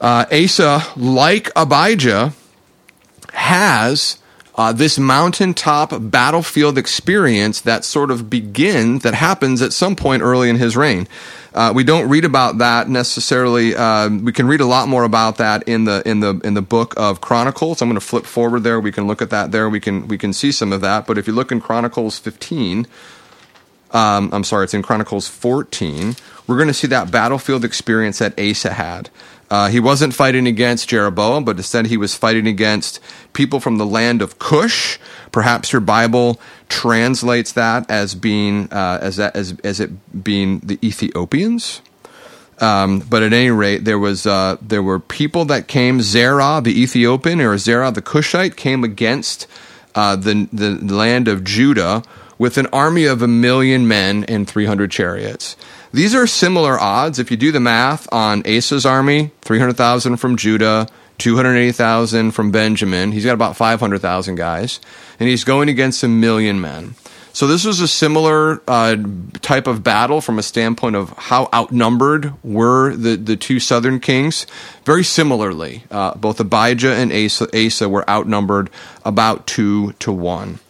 Uh, 0.00 0.24
Asa, 0.32 0.82
like 0.96 1.50
Abijah, 1.56 2.32
has 3.32 4.18
uh, 4.56 4.72
this 4.72 4.98
mountaintop 4.98 5.92
battlefield 6.00 6.78
experience 6.78 7.60
that 7.60 7.84
sort 7.84 8.10
of 8.10 8.30
begins, 8.30 9.02
that 9.02 9.14
happens 9.14 9.60
at 9.60 9.72
some 9.72 9.94
point 9.94 10.22
early 10.22 10.48
in 10.48 10.56
his 10.56 10.76
reign. 10.76 11.06
Uh, 11.54 11.72
we 11.74 11.84
don't 11.84 12.08
read 12.08 12.24
about 12.24 12.58
that 12.58 12.88
necessarily. 12.88 13.74
Uh, 13.74 14.10
we 14.10 14.32
can 14.32 14.46
read 14.46 14.60
a 14.60 14.66
lot 14.66 14.88
more 14.88 15.04
about 15.04 15.36
that 15.36 15.62
in 15.66 15.84
the 15.84 16.02
in 16.04 16.20
the 16.20 16.38
in 16.44 16.52
the 16.52 16.62
book 16.62 16.92
of 16.98 17.22
Chronicles. 17.22 17.80
I'm 17.80 17.88
going 17.88 17.98
to 17.98 18.06
flip 18.06 18.24
forward 18.24 18.62
there. 18.62 18.78
We 18.78 18.92
can 18.92 19.06
look 19.06 19.22
at 19.22 19.30
that 19.30 19.52
there. 19.52 19.68
We 19.70 19.80
can 19.80 20.06
we 20.06 20.18
can 20.18 20.34
see 20.34 20.52
some 20.52 20.72
of 20.72 20.82
that. 20.82 21.06
But 21.06 21.16
if 21.16 21.26
you 21.26 21.32
look 21.32 21.50
in 21.50 21.60
Chronicles 21.60 22.18
15, 22.18 22.86
um, 23.96 24.28
I'm 24.30 24.44
sorry, 24.44 24.64
it's 24.64 24.74
in 24.74 24.82
Chronicles 24.82 25.26
14. 25.26 26.16
We're 26.46 26.56
going 26.56 26.68
to 26.68 26.74
see 26.74 26.86
that 26.88 27.10
battlefield 27.10 27.64
experience 27.64 28.18
that 28.18 28.38
Asa 28.38 28.74
had. 28.74 29.08
Uh, 29.48 29.68
he 29.68 29.80
wasn't 29.80 30.12
fighting 30.12 30.46
against 30.46 30.90
Jeroboam, 30.90 31.46
but 31.46 31.56
instead 31.56 31.86
he 31.86 31.96
was 31.96 32.14
fighting 32.14 32.46
against 32.46 33.00
people 33.32 33.58
from 33.58 33.78
the 33.78 33.86
land 33.86 34.20
of 34.20 34.38
Cush. 34.38 34.98
Perhaps 35.32 35.72
your 35.72 35.80
Bible 35.80 36.38
translates 36.68 37.52
that 37.52 37.90
as 37.90 38.14
being 38.14 38.70
uh, 38.70 38.98
as 39.00 39.16
that 39.16 39.34
as 39.34 39.56
as 39.64 39.80
it 39.80 40.22
being 40.24 40.58
the 40.58 40.78
Ethiopians. 40.86 41.80
Um, 42.58 43.00
but 43.00 43.22
at 43.22 43.32
any 43.32 43.50
rate, 43.50 43.84
there 43.84 43.98
was 43.98 44.26
uh, 44.26 44.56
there 44.60 44.82
were 44.82 44.98
people 44.98 45.46
that 45.46 45.68
came. 45.68 46.02
Zerah 46.02 46.60
the 46.62 46.82
Ethiopian 46.82 47.40
or 47.40 47.56
Zerah 47.56 47.92
the 47.92 48.02
Cushite 48.02 48.56
came 48.56 48.84
against 48.84 49.46
uh, 49.94 50.16
the 50.16 50.48
the 50.52 50.74
land 50.94 51.28
of 51.28 51.44
Judah 51.44 52.02
with 52.38 52.58
an 52.58 52.66
army 52.72 53.04
of 53.04 53.22
a 53.22 53.28
million 53.28 53.88
men 53.88 54.24
and 54.24 54.46
three 54.46 54.66
hundred 54.66 54.90
chariots. 54.90 55.56
These 55.92 56.14
are 56.14 56.26
similar 56.26 56.78
odds. 56.78 57.18
If 57.18 57.30
you 57.30 57.36
do 57.36 57.52
the 57.52 57.60
math 57.60 58.12
on 58.12 58.42
Asa's 58.46 58.84
army, 58.84 59.30
three 59.40 59.58
hundred 59.58 59.76
thousand 59.76 60.18
from 60.18 60.36
Judah, 60.36 60.88
two 61.16 61.36
hundred 61.36 61.56
eighty 61.56 61.72
thousand 61.72 62.32
from 62.32 62.50
Benjamin. 62.50 63.12
He's 63.12 63.24
got 63.24 63.34
about 63.34 63.56
five 63.56 63.80
hundred 63.80 64.00
thousand 64.00 64.34
guys, 64.34 64.80
and 65.18 65.28
he's 65.28 65.44
going 65.44 65.68
against 65.68 66.02
a 66.02 66.08
million 66.08 66.60
men. 66.60 66.94
So 67.32 67.46
this 67.46 67.66
was 67.66 67.80
a 67.80 67.88
similar 67.88 68.62
uh, 68.66 68.96
type 69.42 69.66
of 69.66 69.84
battle 69.84 70.22
from 70.22 70.38
a 70.38 70.42
standpoint 70.42 70.96
of 70.96 71.10
how 71.10 71.50
outnumbered 71.52 72.32
were 72.42 72.96
the, 72.96 73.16
the 73.16 73.36
two 73.36 73.60
southern 73.60 74.00
kings. 74.00 74.46
Very 74.86 75.04
similarly, 75.04 75.84
uh, 75.90 76.14
both 76.14 76.40
Abijah 76.40 76.94
and 76.94 77.12
Asa, 77.12 77.46
Asa 77.54 77.90
were 77.90 78.08
outnumbered 78.08 78.70
about 79.04 79.46
two 79.46 79.92
to 79.98 80.12
one. 80.12 80.60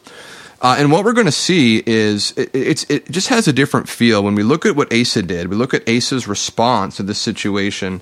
Uh, 0.61 0.77
and 0.79 0.90
what 0.90 1.05
we're 1.05 1.12
going 1.12 1.27
to 1.27 1.33
see 1.33 1.83
is 1.87 2.33
it, 2.37 2.90
it 2.90 3.11
just 3.11 3.29
has 3.29 3.47
a 3.47 3.53
different 3.53 3.88
feel 3.88 4.23
when 4.23 4.35
we 4.35 4.42
look 4.42 4.64
at 4.64 4.75
what 4.75 4.92
Asa 4.92 5.23
did. 5.23 5.49
We 5.49 5.57
look 5.57 5.75
at 5.75 5.88
Asa's 5.88 6.27
response 6.27 6.97
to 6.97 7.03
this 7.03 7.19
situation. 7.19 8.01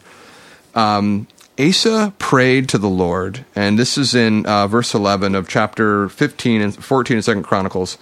Um, 0.74 1.26
Asa 1.58 2.12
prayed 2.18 2.68
to 2.70 2.78
the 2.78 2.88
Lord, 2.88 3.44
and 3.54 3.78
this 3.78 3.96
is 3.96 4.14
in 4.14 4.44
uh, 4.46 4.66
verse 4.66 4.94
11 4.94 5.34
of 5.34 5.48
chapter 5.48 6.08
15 6.08 6.60
and 6.60 6.74
14 6.74 7.18
of 7.18 7.24
Second 7.24 7.42
Chronicles. 7.44 7.98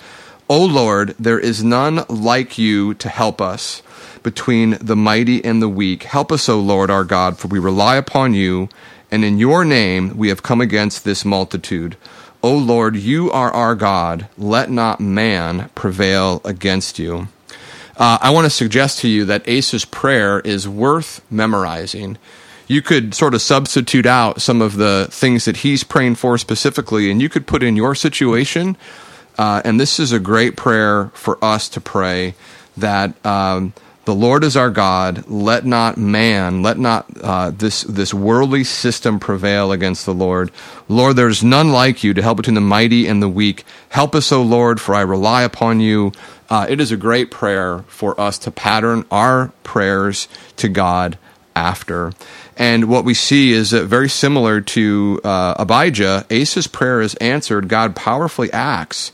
O 0.49 0.65
Lord, 0.65 1.15
there 1.19 1.39
is 1.39 1.65
none 1.65 2.05
like 2.09 2.59
you 2.59 2.95
to 2.95 3.09
help 3.09 3.41
us 3.41 3.83
between 4.23 4.77
the 4.81 4.97
mighty 4.97 5.45
and 5.45 5.63
the 5.63 5.69
weak. 5.69 6.05
Help 6.05 6.31
us, 6.33 6.49
O 6.49 6.61
Lord 6.61 6.91
our 6.91 7.05
God, 7.05 7.39
for 7.39 7.49
we 7.49 7.59
rely 7.59 7.97
upon 7.97 8.35
you, 8.35 8.69
and 9.11 9.25
in 9.25 9.39
your 9.39 9.65
name 9.65 10.17
we 10.17 10.29
have 10.29 10.43
come 10.43 10.61
against 10.61 11.05
this 11.05 11.25
multitude. 11.25 11.97
O 12.43 12.57
Lord, 12.57 12.97
you 12.97 13.31
are 13.31 13.51
our 13.51 13.75
God. 13.75 14.27
Let 14.37 14.71
not 14.71 15.01
man 15.01 15.71
prevail 15.75 16.41
against 16.45 16.99
you. 16.99 17.29
Uh, 17.97 18.19
I 18.21 18.31
want 18.31 18.47
to 18.47 18.51
suggest 18.51 19.01
to 19.01 19.09
you 19.09 19.25
that 19.27 19.49
Asa's 19.49 19.85
prayer 19.85 20.41
is 20.41 20.69
worth 20.69 21.21
memorizing. 21.31 22.19
You 22.67 22.83
could 22.83 23.15
sort 23.15 23.35
of 23.35 23.43
substitute 23.43 24.07
out 24.07 24.41
some 24.41 24.63
of 24.63 24.77
the 24.77 25.09
things 25.11 25.45
that 25.45 25.59
he's 25.59 25.85
praying 25.85 26.17
for 26.17 26.39
specifically, 26.39 27.11
and 27.11 27.21
you 27.21 27.29
could 27.29 27.47
put 27.47 27.63
in 27.63 27.77
your 27.77 27.95
situation 27.95 28.77
uh, 29.39 29.63
and 29.65 29.81
this 29.81 29.99
is 29.99 30.13
a 30.13 30.19
great 30.19 30.57
prayer 30.57 31.11
for 31.15 31.43
us 31.43 31.69
to 31.71 31.81
pray 31.81 32.35
that 32.77 33.15
um, 33.25 33.73
the 34.05 34.15
Lord 34.15 34.43
is 34.43 34.57
our 34.57 34.71
God. 34.71 35.29
Let 35.29 35.65
not 35.65 35.97
man, 35.97 36.63
let 36.63 36.79
not 36.79 37.07
uh, 37.23 37.51
this 37.51 37.83
this 37.83 38.13
worldly 38.13 38.65
system 38.65 39.21
prevail 39.21 39.71
against 39.71 40.07
the 40.07 40.15
Lord. 40.15 40.51
Lord, 40.89 41.17
there 41.17 41.29
is 41.29 41.45
none 41.45 41.71
like 41.71 42.03
you 42.03 42.13
to 42.15 42.23
help 42.23 42.39
between 42.39 42.55
the 42.55 42.61
mighty 42.61 43.07
and 43.07 43.23
the 43.23 43.29
weak. 43.29 43.65
Help 43.91 44.15
us, 44.15 44.33
O 44.33 44.43
Lord, 44.43 44.81
for 44.81 44.95
I 44.95 45.03
rely 45.03 45.43
upon 45.43 45.81
you. 45.81 46.13
Uh, 46.51 46.67
it 46.69 46.81
is 46.81 46.91
a 46.91 46.97
great 46.97 47.31
prayer 47.31 47.85
for 47.87 48.21
us 48.21 48.39
to 48.39 48.51
pattern 48.51 49.05
our 49.11 49.53
prayers 49.63 50.29
to 50.57 50.69
God 50.69 51.17
after. 51.55 52.13
And 52.57 52.87
what 52.89 53.05
we 53.05 53.15
see 53.15 53.53
is 53.53 53.71
that 53.71 53.87
very 53.87 54.09
similar 54.09 54.61
to 54.61 55.21
uh, 55.25 55.55
Abijah, 55.59 56.27
Asa's 56.31 56.67
prayer 56.67 57.01
is 57.01 57.15
answered. 57.17 57.69
God 57.69 57.97
powerfully 57.97 58.53
acts, 58.53 59.13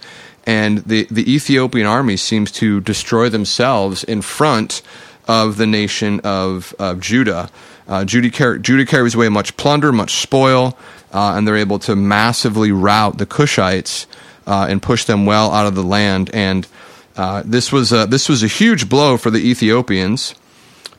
and 0.49 0.79
the, 0.79 1.07
the 1.11 1.31
Ethiopian 1.31 1.87
army 1.87 2.17
seems 2.17 2.51
to 2.53 2.81
destroy 2.81 3.29
themselves 3.29 4.03
in 4.03 4.23
front 4.23 4.81
of 5.29 5.59
the 5.59 5.67
nation 5.67 6.21
of, 6.21 6.75
of 6.79 7.01
Judah. 7.01 7.51
Uh, 7.87 8.07
Judah, 8.07 8.31
car- 8.31 8.57
Judah, 8.57 8.87
carries 8.87 9.15
away 9.15 9.29
much 9.29 9.59
plunder, 9.59 9.93
much 9.93 10.23
spoil, 10.23 10.79
uh, 11.13 11.35
and 11.37 11.47
they're 11.47 11.59
able 11.59 11.79
to 11.81 11.95
massively 11.95 12.73
rout 12.73 13.19
the 13.19 13.27
Cushites 13.27 14.07
uh, 14.47 14.67
and 14.71 14.81
push 14.83 15.05
them 15.05 15.27
well 15.27 15.53
out 15.53 15.67
of 15.67 15.75
the 15.75 15.83
land. 15.83 16.31
And 16.33 16.67
uh, 17.15 17.43
this 17.45 17.71
was 17.71 17.93
a, 17.93 18.07
this 18.07 18.27
was 18.27 18.43
a 18.43 18.47
huge 18.47 18.89
blow 18.89 19.19
for 19.19 19.31
the 19.31 19.47
Ethiopians. 19.47 20.35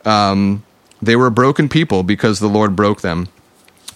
Um, 0.05 0.61
they 1.01 1.15
were 1.15 1.25
a 1.25 1.31
broken 1.31 1.69
people 1.69 2.03
because 2.03 2.39
the 2.39 2.47
Lord 2.47 2.75
broke 2.75 3.01
them. 3.01 3.29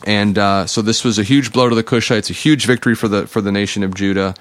And 0.04 0.36
uh, 0.36 0.66
so 0.66 0.82
this 0.82 1.04
was 1.04 1.20
a 1.20 1.24
huge 1.24 1.54
blow 1.54 1.70
to 1.70 1.76
the 1.76 1.84
Cushites, 1.84 2.32
a 2.32 2.34
huge 2.34 2.66
victory 2.66 2.96
for 2.96 3.08
the 3.08 3.28
for 3.28 3.40
the 3.40 3.52
nation 3.52 3.84
of 3.84 3.94
Judah. 3.94 4.34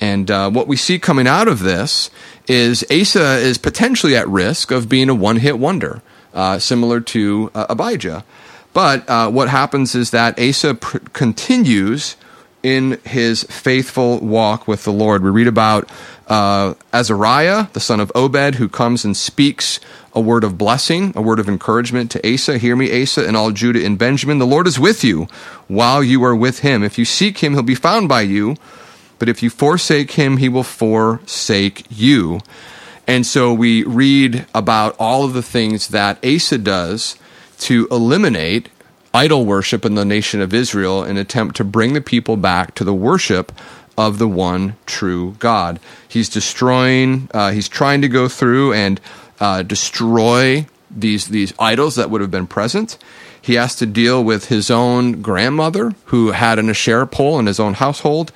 And 0.00 0.30
uh, 0.30 0.50
what 0.50 0.66
we 0.66 0.76
see 0.76 0.98
coming 0.98 1.26
out 1.26 1.48
of 1.48 1.60
this 1.60 2.10
is 2.46 2.84
Asa 2.90 3.38
is 3.38 3.58
potentially 3.58 4.16
at 4.16 4.28
risk 4.28 4.70
of 4.70 4.88
being 4.88 5.08
a 5.08 5.14
one 5.14 5.36
hit 5.36 5.58
wonder, 5.58 6.02
uh, 6.32 6.58
similar 6.58 7.00
to 7.00 7.50
uh, 7.54 7.66
Abijah. 7.68 8.24
But 8.72 9.08
uh, 9.08 9.30
what 9.30 9.48
happens 9.48 9.94
is 9.94 10.10
that 10.10 10.38
Asa 10.38 10.74
pr- 10.74 10.98
continues 11.12 12.16
in 12.64 12.98
his 13.04 13.44
faithful 13.44 14.18
walk 14.20 14.66
with 14.66 14.84
the 14.84 14.92
Lord. 14.92 15.22
We 15.22 15.30
read 15.30 15.46
about 15.46 15.88
uh, 16.26 16.74
Azariah, 16.92 17.68
the 17.74 17.80
son 17.80 18.00
of 18.00 18.10
Obed, 18.14 18.54
who 18.54 18.68
comes 18.70 19.04
and 19.04 19.14
speaks 19.14 19.78
a 20.14 20.20
word 20.20 20.44
of 20.44 20.56
blessing, 20.56 21.12
a 21.14 21.20
word 21.20 21.38
of 21.38 21.48
encouragement 21.48 22.10
to 22.12 22.32
Asa. 22.32 22.56
Hear 22.56 22.74
me, 22.74 23.02
Asa, 23.02 23.26
and 23.26 23.36
all 23.36 23.50
Judah 23.50 23.84
and 23.84 23.98
Benjamin. 23.98 24.38
The 24.38 24.46
Lord 24.46 24.66
is 24.66 24.78
with 24.78 25.04
you 25.04 25.28
while 25.68 26.02
you 26.02 26.24
are 26.24 26.34
with 26.34 26.60
him. 26.60 26.82
If 26.82 26.98
you 26.98 27.04
seek 27.04 27.38
him, 27.38 27.52
he'll 27.52 27.62
be 27.62 27.74
found 27.74 28.08
by 28.08 28.22
you. 28.22 28.56
But 29.18 29.28
if 29.28 29.42
you 29.42 29.50
forsake 29.50 30.12
him, 30.12 30.38
he 30.38 30.48
will 30.48 30.64
forsake 30.64 31.84
you. 31.90 32.40
And 33.06 33.26
so 33.26 33.52
we 33.52 33.84
read 33.84 34.46
about 34.54 34.96
all 34.98 35.24
of 35.24 35.34
the 35.34 35.42
things 35.42 35.88
that 35.88 36.24
Asa 36.24 36.58
does 36.58 37.16
to 37.60 37.86
eliminate 37.90 38.68
idol 39.12 39.44
worship 39.44 39.84
in 39.84 39.94
the 39.94 40.04
nation 40.04 40.40
of 40.40 40.52
Israel 40.52 41.02
and 41.02 41.18
attempt 41.18 41.56
to 41.56 41.64
bring 41.64 41.92
the 41.92 42.00
people 42.00 42.36
back 42.36 42.74
to 42.74 42.84
the 42.84 42.94
worship 42.94 43.52
of 43.96 44.18
the 44.18 44.28
one 44.28 44.76
true 44.86 45.36
God. 45.38 45.78
He's 46.08 46.28
destroying, 46.28 47.28
uh, 47.32 47.52
he's 47.52 47.68
trying 47.68 48.00
to 48.02 48.08
go 48.08 48.28
through 48.28 48.72
and 48.72 49.00
uh, 49.38 49.62
destroy 49.62 50.66
these 50.90 51.28
these 51.28 51.52
idols 51.58 51.96
that 51.96 52.10
would 52.10 52.20
have 52.20 52.30
been 52.30 52.46
present. 52.46 52.98
He 53.40 53.54
has 53.54 53.74
to 53.76 53.86
deal 53.86 54.24
with 54.24 54.46
his 54.46 54.70
own 54.70 55.20
grandmother 55.20 55.92
who 56.06 56.30
had 56.30 56.58
an 56.58 56.70
Asherah 56.70 57.06
pole 57.06 57.38
in 57.38 57.46
his 57.46 57.60
own 57.60 57.74
household. 57.74 58.32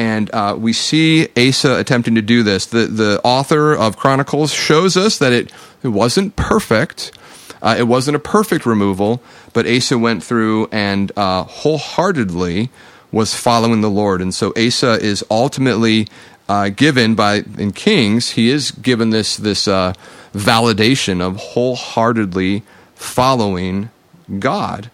And 0.00 0.30
uh, 0.32 0.56
we 0.58 0.72
see 0.72 1.28
Asa 1.36 1.78
attempting 1.78 2.14
to 2.14 2.22
do 2.22 2.42
this. 2.42 2.64
The, 2.64 2.86
the 2.86 3.20
author 3.22 3.74
of 3.74 3.98
Chronicles 3.98 4.50
shows 4.50 4.96
us 4.96 5.18
that 5.18 5.34
it, 5.34 5.52
it 5.82 5.88
wasn't 5.88 6.36
perfect. 6.36 7.12
Uh, 7.60 7.76
it 7.78 7.82
wasn't 7.82 8.16
a 8.16 8.18
perfect 8.18 8.64
removal, 8.64 9.20
but 9.52 9.66
Asa 9.66 9.98
went 9.98 10.24
through 10.24 10.68
and 10.72 11.12
uh, 11.18 11.42
wholeheartedly 11.42 12.70
was 13.12 13.34
following 13.34 13.82
the 13.82 13.90
Lord. 13.90 14.22
And 14.22 14.34
so 14.34 14.54
Asa 14.56 14.92
is 14.92 15.22
ultimately 15.30 16.08
uh, 16.48 16.70
given 16.70 17.14
by 17.14 17.44
in 17.58 17.72
Kings. 17.72 18.30
He 18.30 18.48
is 18.48 18.70
given 18.70 19.10
this 19.10 19.36
this 19.36 19.68
uh, 19.68 19.92
validation 20.32 21.20
of 21.20 21.36
wholeheartedly 21.36 22.62
following 22.94 23.90
God. 24.38 24.90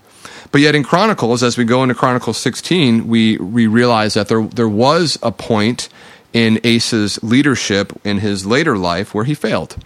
But 0.56 0.62
yet 0.62 0.74
in 0.74 0.84
Chronicles, 0.84 1.42
as 1.42 1.58
we 1.58 1.66
go 1.66 1.82
into 1.82 1.94
Chronicles 1.94 2.38
16, 2.38 3.08
we, 3.08 3.36
we 3.36 3.66
realize 3.66 4.14
that 4.14 4.28
there, 4.28 4.42
there 4.42 4.66
was 4.66 5.18
a 5.22 5.30
point 5.30 5.90
in 6.32 6.58
Asa's 6.64 7.22
leadership 7.22 7.92
in 8.04 8.20
his 8.20 8.46
later 8.46 8.78
life 8.78 9.12
where 9.12 9.26
he 9.26 9.34
failed. 9.34 9.76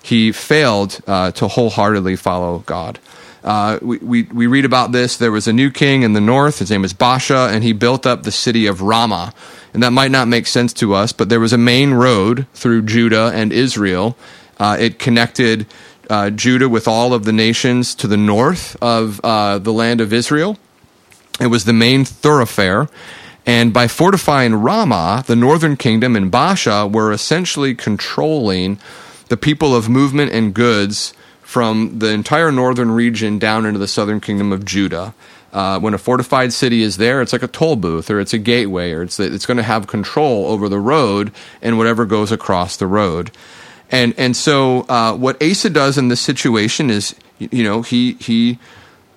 He 0.00 0.30
failed 0.30 1.00
uh, 1.08 1.32
to 1.32 1.48
wholeheartedly 1.48 2.14
follow 2.14 2.60
God. 2.66 3.00
Uh, 3.42 3.80
we, 3.82 3.98
we, 3.98 4.22
we 4.22 4.46
read 4.46 4.64
about 4.64 4.92
this. 4.92 5.16
There 5.16 5.32
was 5.32 5.48
a 5.48 5.52
new 5.52 5.72
king 5.72 6.04
in 6.04 6.12
the 6.12 6.20
north. 6.20 6.60
His 6.60 6.70
name 6.70 6.82
was 6.82 6.94
Baasha, 6.94 7.52
and 7.52 7.64
he 7.64 7.72
built 7.72 8.06
up 8.06 8.22
the 8.22 8.30
city 8.30 8.68
of 8.68 8.80
Ramah. 8.80 9.34
And 9.74 9.82
that 9.82 9.90
might 9.90 10.12
not 10.12 10.28
make 10.28 10.46
sense 10.46 10.72
to 10.74 10.94
us, 10.94 11.12
but 11.12 11.30
there 11.30 11.40
was 11.40 11.52
a 11.52 11.58
main 11.58 11.94
road 11.94 12.46
through 12.54 12.82
Judah 12.82 13.32
and 13.34 13.52
Israel 13.52 14.16
uh, 14.62 14.76
it 14.78 14.98
connected 15.00 15.66
uh, 16.12 16.28
Judah 16.28 16.68
with 16.68 16.86
all 16.86 17.14
of 17.14 17.24
the 17.24 17.32
nations 17.32 17.94
to 17.94 18.06
the 18.06 18.18
north 18.18 18.76
of 18.82 19.18
uh, 19.24 19.56
the 19.58 19.72
land 19.72 20.02
of 20.02 20.12
Israel. 20.12 20.58
It 21.40 21.46
was 21.46 21.64
the 21.64 21.72
main 21.72 22.04
thoroughfare. 22.04 22.90
And 23.46 23.72
by 23.72 23.88
fortifying 23.88 24.54
Ramah, 24.54 25.24
the 25.26 25.34
northern 25.34 25.74
kingdom 25.74 26.14
and 26.14 26.30
Baasha 26.30 26.92
were 26.92 27.12
essentially 27.12 27.74
controlling 27.74 28.78
the 29.28 29.38
people 29.38 29.74
of 29.74 29.88
movement 29.88 30.32
and 30.32 30.52
goods 30.52 31.14
from 31.40 31.98
the 31.98 32.10
entire 32.10 32.52
northern 32.52 32.90
region 32.90 33.38
down 33.38 33.64
into 33.64 33.78
the 33.78 33.88
southern 33.88 34.20
kingdom 34.20 34.52
of 34.52 34.66
Judah. 34.66 35.14
Uh, 35.50 35.80
when 35.80 35.94
a 35.94 35.98
fortified 35.98 36.52
city 36.52 36.82
is 36.82 36.98
there, 36.98 37.22
it's 37.22 37.32
like 37.32 37.42
a 37.42 37.48
toll 37.48 37.76
booth 37.76 38.10
or 38.10 38.20
it's 38.20 38.34
a 38.34 38.38
gateway 38.38 38.92
or 38.92 39.02
it's, 39.02 39.18
it's 39.18 39.46
going 39.46 39.56
to 39.56 39.62
have 39.62 39.86
control 39.86 40.46
over 40.46 40.68
the 40.68 40.78
road 40.78 41.32
and 41.62 41.78
whatever 41.78 42.04
goes 42.04 42.30
across 42.30 42.76
the 42.76 42.86
road. 42.86 43.30
And 43.92 44.14
and 44.16 44.34
so 44.34 44.80
uh, 44.88 45.14
what 45.14 45.40
Asa 45.42 45.70
does 45.70 45.98
in 45.98 46.08
this 46.08 46.20
situation 46.20 46.88
is, 46.90 47.14
you 47.38 47.62
know, 47.62 47.82
he 47.82 48.14
he 48.14 48.58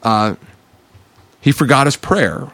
uh, 0.03 0.35
he 1.39 1.51
forgot 1.51 1.87
his 1.87 1.95
prayer. 1.95 2.51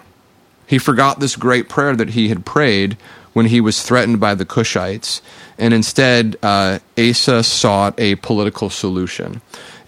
He 0.67 0.77
forgot 0.77 1.19
this 1.19 1.36
great 1.36 1.67
prayer 1.67 1.95
that 1.95 2.12
he 2.12 2.29
had 2.29 2.45
prayed 2.45 2.95
when 3.34 3.47
he 3.47 3.60
was 3.60 3.84
threatened 3.84 4.19
by 4.19 4.36
the 4.36 4.45
Cushites, 4.45 5.21
and 5.57 5.73
instead, 5.73 6.38
uh, 6.43 6.79
Asa 6.97 7.43
sought 7.43 7.99
a 7.99 8.15
political 8.15 8.69
solution. 8.69 9.41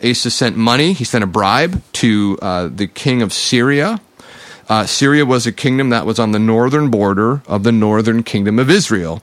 Asa 0.04 0.32
sent 0.32 0.58
money, 0.58 0.94
he 0.94 1.04
sent 1.04 1.24
a 1.24 1.28
bribe 1.28 1.82
to 1.94 2.38
uh, 2.42 2.68
the 2.68 2.88
king 2.88 3.22
of 3.22 3.32
Syria. 3.32 4.02
Uh, 4.68 4.86
Syria 4.86 5.26
was 5.26 5.46
a 5.46 5.52
kingdom 5.52 5.90
that 5.90 6.06
was 6.06 6.20
on 6.20 6.32
the 6.32 6.40
northern 6.40 6.90
border 6.90 7.42
of 7.48 7.64
the 7.64 7.72
northern 7.72 8.24
kingdom 8.24 8.60
of 8.60 8.70
Israel. 8.70 9.22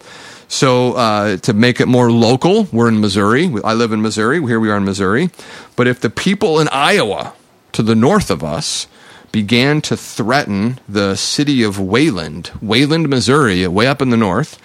So, 0.51 0.95
uh, 0.95 1.37
to 1.37 1.53
make 1.53 1.81
it 1.81 1.87
more 1.87 2.11
local, 2.11 2.65
we're 2.73 2.89
in 2.89 3.01
Missouri. 3.01 3.49
I 3.63 3.73
live 3.73 3.93
in 3.93 4.03
Missouri. 4.03 4.45
Here 4.45 4.59
we 4.59 4.69
are 4.69 4.79
in 4.79 4.85
Missouri. 4.85 5.31
But 5.77 5.87
if 5.87 6.01
the 6.01 6.11
people 6.11 6.59
in 6.59 6.67
Iowa, 6.73 7.35
to 7.71 7.85
the 7.85 7.95
north 7.95 8.33
of 8.33 8.43
us, 8.43 8.89
began 9.31 9.81
to 9.83 9.97
threaten 9.97 10.81
the 10.89 11.15
city 11.15 11.63
of 11.63 11.79
Wayland, 11.79 12.51
Wayland, 12.61 13.09
Missouri, 13.09 13.65
way 13.69 13.87
up 13.87 14.03
in 14.03 14.11
the 14.11 14.17
north, 14.17 14.59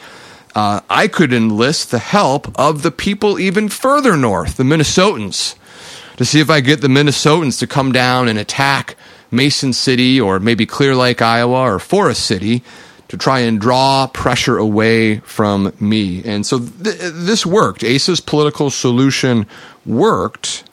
uh, 0.55 0.81
I 0.89 1.07
could 1.07 1.31
enlist 1.31 1.91
the 1.91 1.99
help 1.99 2.59
of 2.59 2.81
the 2.81 2.89
people 2.89 3.39
even 3.39 3.69
further 3.69 4.17
north, 4.17 4.57
the 4.57 4.63
Minnesotans, 4.63 5.53
to 6.17 6.25
see 6.25 6.39
if 6.39 6.49
I 6.49 6.61
get 6.61 6.81
the 6.81 6.87
Minnesotans 6.87 7.59
to 7.59 7.67
come 7.67 7.91
down 7.91 8.27
and 8.27 8.39
attack 8.39 8.95
Mason 9.29 9.71
City 9.71 10.19
or 10.19 10.39
maybe 10.39 10.65
Clear 10.65 10.95
Lake, 10.95 11.21
Iowa, 11.21 11.59
or 11.59 11.77
Forest 11.77 12.25
City 12.25 12.63
to 13.07 13.17
try 13.17 13.39
and 13.39 13.61
draw 13.61 14.07
pressure 14.07 14.57
away 14.57 15.19
from 15.19 15.73
me. 15.79 16.23
And 16.23 16.45
so 16.45 16.59
th- 16.59 16.97
this 17.13 17.45
worked. 17.45 17.83
Asa's 17.83 18.19
political 18.19 18.69
solution 18.69 19.45
worked, 19.85 20.63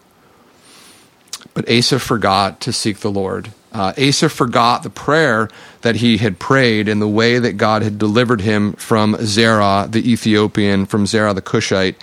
but 1.53 1.69
Asa 1.69 1.99
forgot 1.99 2.59
to 2.61 2.73
seek 2.73 2.99
the 2.99 3.11
Lord. 3.11 3.51
Uh, 3.71 3.93
Asa 3.97 4.29
forgot 4.29 4.83
the 4.83 4.89
prayer 4.89 5.49
that 5.81 5.97
he 5.97 6.17
had 6.17 6.39
prayed 6.39 6.87
and 6.87 7.01
the 7.01 7.07
way 7.07 7.39
that 7.39 7.53
God 7.53 7.81
had 7.81 7.97
delivered 7.97 8.41
him 8.41 8.73
from 8.73 9.15
Zerah, 9.21 9.87
the 9.89 10.11
Ethiopian, 10.11 10.85
from 10.85 11.05
Zerah, 11.05 11.33
the 11.33 11.41
Cushite. 11.41 11.95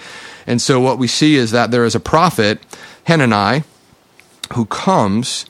And 0.47 0.61
so 0.61 0.81
what 0.81 0.99
we 0.99 1.07
see 1.07 1.37
is 1.37 1.53
that 1.53 1.71
there 1.71 1.85
is 1.85 1.95
a 1.95 2.01
prophet, 2.01 2.59
Hanani, 3.07 3.63
who 4.55 4.65
comes 4.67 5.47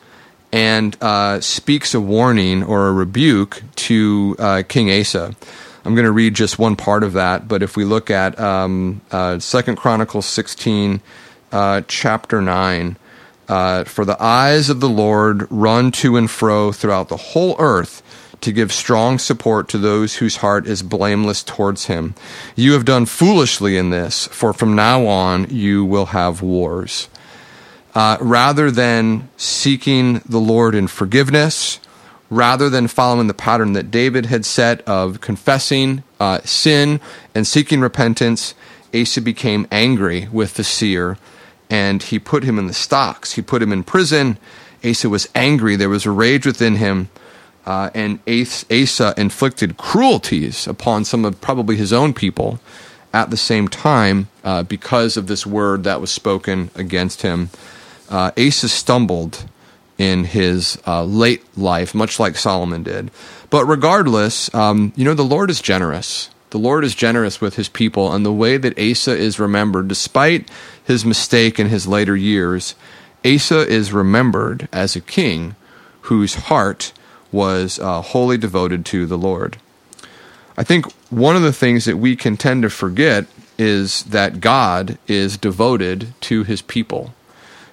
and 0.53 0.97
uh, 1.01 1.41
speaks 1.41 1.95
a 1.95 2.01
warning 2.01 2.63
or 2.63 2.89
a 2.89 2.93
rebuke 2.93 3.63
to 3.77 4.37
uh, 4.39 4.63
King 4.69 4.91
Asa. 4.91 5.35
I'm 5.85 5.95
going 5.95 6.05
to 6.05 6.13
read 6.13 6.35
just 6.35 6.59
one 6.59 6.77
part 6.77 7.03
of 7.03 7.15
that, 7.15 7.49
but 7.49 7.63
if 7.63 7.77
we 7.77 7.85
look 7.85 8.11
at 8.11 8.39
um, 8.39 9.01
uh, 9.11 9.39
Second 9.39 9.77
Chronicles 9.77 10.27
16, 10.27 11.01
uh, 11.53 11.83
chapter 11.89 12.43
9, 12.43 12.97
uh, 13.49 13.85
for 13.85 14.05
the 14.05 14.21
eyes 14.23 14.69
of 14.69 14.81
the 14.81 14.89
Lord 14.89 15.51
run 15.51 15.91
to 15.93 16.17
and 16.17 16.31
fro 16.31 16.71
throughout 16.71 17.09
the 17.09 17.17
whole 17.17 17.57
earth 17.59 18.03
to 18.43 18.53
give 18.53 18.73
strong 18.73 19.19
support 19.19 19.69
to 19.69 19.79
those 19.79 20.17
whose 20.17 20.37
heart 20.37 20.67
is 20.67 20.83
blameless 20.83 21.43
towards 21.43 21.87
him. 21.87 22.15
You 22.57 22.73
have 22.75 22.85
done 22.85 23.07
foolishly 23.07 23.77
in 23.77 23.91
this, 23.91 24.27
for 24.29 24.53
from 24.53 24.75
now 24.75 25.07
on 25.07 25.47
you 25.51 25.85
will 25.85 26.07
have 26.07 26.43
wars 26.43 27.09
uh, 27.95 28.17
rather 28.21 28.71
than 28.71 29.29
seeking 29.37 30.21
the 30.21 30.39
Lord 30.39 30.75
in 30.75 30.87
forgiveness, 30.87 31.81
rather 32.29 32.71
than 32.71 32.87
following 32.87 33.27
the 33.27 33.35
pattern 33.35 33.73
that 33.73 33.91
David 33.91 34.27
had 34.27 34.45
set 34.45 34.81
of 34.83 35.21
confessing 35.21 36.05
uh, 36.21 36.41
sin 36.45 37.01
and 37.35 37.47
seeking 37.47 37.81
repentance, 37.81 38.55
Asa 38.95 39.21
became 39.21 39.67
angry 39.71 40.29
with 40.33 40.55
the 40.55 40.65
seer 40.65 41.19
and 41.69 42.03
he 42.03 42.19
put 42.19 42.45
him 42.45 42.59
in 42.59 42.67
the 42.67 42.75
stocks. 42.75 43.33
He 43.33 43.43
put 43.43 43.63
him 43.63 43.73
in 43.73 43.85
prison. 43.85 44.39
Asa 44.85 45.09
was 45.09 45.29
angry. 45.35 45.77
There 45.77 45.89
was 45.89 46.07
a 46.07 46.11
rage 46.11 46.45
within 46.45 46.77
him. 46.77 47.09
Uh, 47.65 47.91
and 47.95 48.19
Asa 48.27 49.15
inflicted 49.17 49.77
cruelties 49.77 50.67
upon 50.67 51.05
some 51.05 51.25
of 51.25 51.41
probably 51.41 51.77
his 51.77 51.93
own 51.93 52.13
people 52.15 52.59
at 53.13 53.31
the 53.31 53.37
same 53.37 53.69
time 53.69 54.29
uh, 54.43 54.63
because 54.63 55.17
of 55.17 55.27
this 55.27 55.47
word 55.47 55.85
that 55.85 56.01
was 56.01 56.11
spoken 56.11 56.71
against 56.75 57.23
him 57.23 57.51
uh, 58.11 58.33
Asa 58.37 58.69
stumbled 58.69 59.45
in 59.99 60.25
his 60.25 60.79
uh, 60.87 61.05
late 61.05 61.43
life, 61.57 61.95
much 61.95 62.19
like 62.19 62.37
Solomon 62.37 62.83
did. 62.83 63.11
But 63.51 63.67
regardless, 63.67 64.53
um, 64.55 64.93
you 64.97 65.05
know, 65.05 65.15
the 65.15 65.23
Lord 65.23 65.51
is 65.51 65.61
generous. 65.61 66.31
The 66.51 66.59
Lord 66.59 66.85
is 66.85 66.95
generous 66.95 67.41
with 67.41 67.57
his 67.57 67.69
people, 67.69 68.13
and 68.13 68.27
the 68.27 68.33
way 68.33 68.57
that 68.57 68.79
Asa 68.79 69.17
is 69.17 69.39
remembered, 69.39 69.89
despite 69.89 70.51
his 70.85 71.05
mistake 71.05 71.61
in 71.61 71.69
his 71.69 71.87
later 71.87 72.17
years, 72.17 72.75
Asa 73.25 73.69
is 73.69 73.93
remembered 73.93 74.69
as 74.73 74.97
a 74.97 75.01
king 75.01 75.55
whose 76.03 76.35
heart 76.35 76.93
was 77.31 77.79
uh, 77.79 78.01
wholly 78.01 78.37
devoted 78.37 78.85
to 78.87 79.07
the 79.07 79.19
Lord. 79.19 79.59
I 80.57 80.65
think 80.65 80.91
one 81.11 81.37
of 81.37 81.43
the 81.43 81.53
things 81.53 81.85
that 81.85 81.99
we 81.99 82.17
can 82.17 82.37
tend 82.37 82.63
to 82.63 82.71
forget 82.71 83.27
is 83.59 84.05
that 84.05 84.41
God 84.41 84.99
is 85.07 85.37
devoted 85.37 86.15
to 86.23 86.45
his 86.45 86.63
people. 86.63 87.15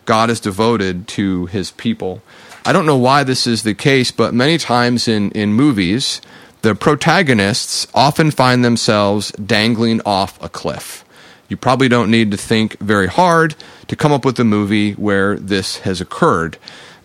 God 0.08 0.32
is 0.32 0.40
devoted 0.40 1.08
to 1.10 1.46
his 1.48 1.70
people. 1.72 2.22
I 2.66 2.74
don't 2.74 2.86
know 2.86 2.98
why 2.98 3.24
this 3.24 3.46
is 3.46 3.62
the 3.62 3.76
case, 3.76 4.10
but 4.10 4.34
many 4.34 4.58
times 4.58 5.08
in, 5.08 5.32
in 5.32 5.54
movies, 5.54 6.22
the 6.64 6.74
protagonists 6.76 7.88
often 7.94 8.32
find 8.32 8.66
themselves 8.66 9.32
dangling 9.34 10.02
off 10.06 10.42
a 10.42 10.50
cliff. 10.50 11.06
You 11.50 11.58
probably 11.58 11.90
don't 11.90 12.10
need 12.10 12.32
to 12.32 12.38
think 12.38 12.80
very 12.80 13.08
hard 13.08 13.56
to 13.88 13.96
come 13.96 14.12
up 14.12 14.26
with 14.26 14.40
a 14.40 14.44
movie 14.44 14.94
where 14.94 15.38
this 15.38 15.80
has 15.80 16.02
occurred. 16.02 16.58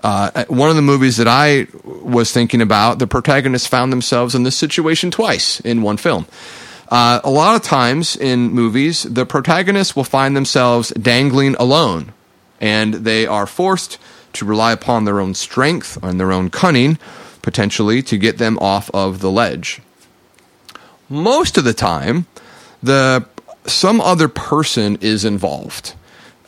Uh, 0.03 0.45
one 0.47 0.71
of 0.71 0.77
the 0.77 0.83
movies 0.83 1.17
that 1.17 1.29
I 1.29 1.67
was 1.85 2.33
thinking 2.33 2.61
about, 2.61 2.99
the 2.99 3.07
protagonists 3.07 3.69
found 3.69 3.93
themselves 3.93 4.35
in 4.35 4.45
this 4.45 4.57
situation 4.57 5.11
twice 5.11 5.61
in 5.61 5.83
one 5.83 5.97
film. 5.97 6.27
Uh, 6.89 7.21
a 7.25 7.31
lot 7.31 7.57
of 7.57 7.63
times 7.63 8.17
in 8.17 8.51
movies, 8.51 9.03
the 9.05 9.27
protagonists 9.27 9.97
will 9.97 10.05
find 10.05 10.37
themselves 10.37 10.91
dangling 10.91 11.57
alone 11.57 12.13
and 12.63 12.95
they 12.95 13.27
are 13.27 13.47
forced 13.47 13.99
to 14.33 14.47
rely 14.47 14.73
upon 14.73 15.05
their 15.05 15.21
own 15.21 15.35
strength 15.35 16.03
and 16.03 16.19
their 16.19 16.33
own 16.33 16.49
cunning, 16.49 16.97
potentially, 17.43 18.03
to 18.05 18.17
get 18.17 18.39
them 18.39 18.59
off 18.61 18.89
of 18.95 19.21
the 19.21 19.31
ledge. 19.31 19.83
Most 21.11 21.59
of 21.59 21.65
the 21.65 21.75
time, 21.75 22.27
the 22.83 23.27
some 23.67 24.01
other 24.01 24.29
person 24.29 24.97
is 25.01 25.25
involved. 25.25 25.95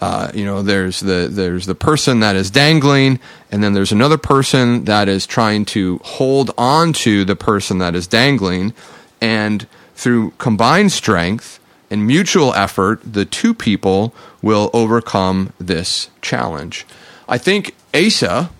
Uh, 0.00 0.30
you 0.34 0.44
know, 0.44 0.62
there's 0.62 1.00
the 1.00 1.28
there's 1.30 1.66
the 1.66 1.74
person 1.74 2.20
that 2.20 2.36
is 2.36 2.50
dangling, 2.50 3.18
and 3.50 3.62
then 3.62 3.74
there's 3.74 3.92
another 3.92 4.18
person 4.18 4.84
that 4.84 5.08
is 5.08 5.26
trying 5.26 5.64
to 5.64 6.00
hold 6.04 6.50
on 6.56 6.92
to 6.92 7.24
the 7.24 7.36
person 7.36 7.78
that 7.78 7.94
is 7.94 8.06
dangling, 8.06 8.72
and 9.20 9.66
through 9.94 10.30
combined 10.38 10.92
strength, 10.92 11.60
mutual 12.02 12.54
effort, 12.54 13.00
the 13.04 13.24
two 13.24 13.54
people 13.54 14.14
will 14.42 14.70
overcome 14.72 15.52
this 15.58 16.10
challenge. 16.22 16.86
I 17.28 17.38
think 17.38 17.74
Asa 17.94 18.50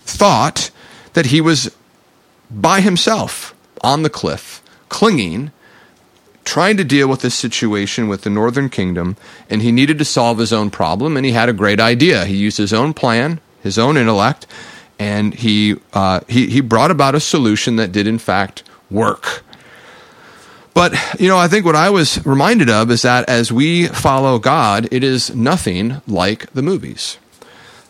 thought 0.00 0.70
that 1.12 1.26
he 1.26 1.40
was 1.40 1.74
by 2.50 2.80
himself 2.80 3.54
on 3.82 4.02
the 4.02 4.10
cliff, 4.10 4.62
clinging, 4.88 5.52
trying 6.44 6.76
to 6.76 6.84
deal 6.84 7.08
with 7.08 7.20
this 7.20 7.34
situation 7.34 8.08
with 8.08 8.22
the 8.22 8.30
northern 8.30 8.68
kingdom, 8.68 9.16
and 9.48 9.62
he 9.62 9.70
needed 9.70 9.98
to 9.98 10.04
solve 10.04 10.38
his 10.38 10.52
own 10.52 10.70
problem, 10.70 11.16
and 11.16 11.24
he 11.24 11.32
had 11.32 11.48
a 11.48 11.52
great 11.52 11.80
idea. 11.80 12.24
He 12.24 12.36
used 12.36 12.58
his 12.58 12.72
own 12.72 12.92
plan, 12.94 13.40
his 13.62 13.78
own 13.78 13.96
intellect, 13.96 14.46
and 14.98 15.34
he, 15.34 15.76
uh, 15.92 16.20
he, 16.28 16.48
he 16.48 16.60
brought 16.60 16.90
about 16.90 17.14
a 17.14 17.20
solution 17.20 17.76
that 17.76 17.92
did, 17.92 18.06
in 18.06 18.18
fact, 18.18 18.62
work. 18.90 19.44
But, 20.72 20.94
you 21.18 21.28
know, 21.28 21.36
I 21.36 21.48
think 21.48 21.66
what 21.66 21.76
I 21.76 21.90
was 21.90 22.24
reminded 22.24 22.70
of 22.70 22.90
is 22.90 23.02
that 23.02 23.28
as 23.28 23.52
we 23.52 23.88
follow 23.88 24.38
God, 24.38 24.88
it 24.90 25.02
is 25.02 25.34
nothing 25.34 26.00
like 26.06 26.50
the 26.52 26.62
movies. 26.62 27.18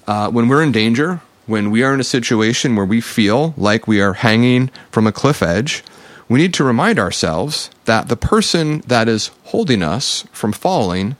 Uh, 0.06 0.30
when 0.30 0.48
we're 0.48 0.62
in 0.62 0.72
danger, 0.72 1.20
when 1.46 1.70
we 1.70 1.82
are 1.82 1.92
in 1.92 2.00
a 2.00 2.04
situation 2.04 2.76
where 2.76 2.86
we 2.86 3.00
feel 3.00 3.54
like 3.56 3.86
we 3.86 4.00
are 4.00 4.14
hanging 4.14 4.70
from 4.90 5.06
a 5.06 5.12
cliff 5.12 5.42
edge, 5.42 5.84
we 6.28 6.38
need 6.38 6.54
to 6.54 6.64
remind 6.64 6.98
ourselves 6.98 7.70
that 7.84 8.08
the 8.08 8.16
person 8.16 8.80
that 8.86 9.08
is 9.08 9.30
holding 9.44 9.82
us 9.82 10.24
from 10.32 10.52
falling 10.52 11.16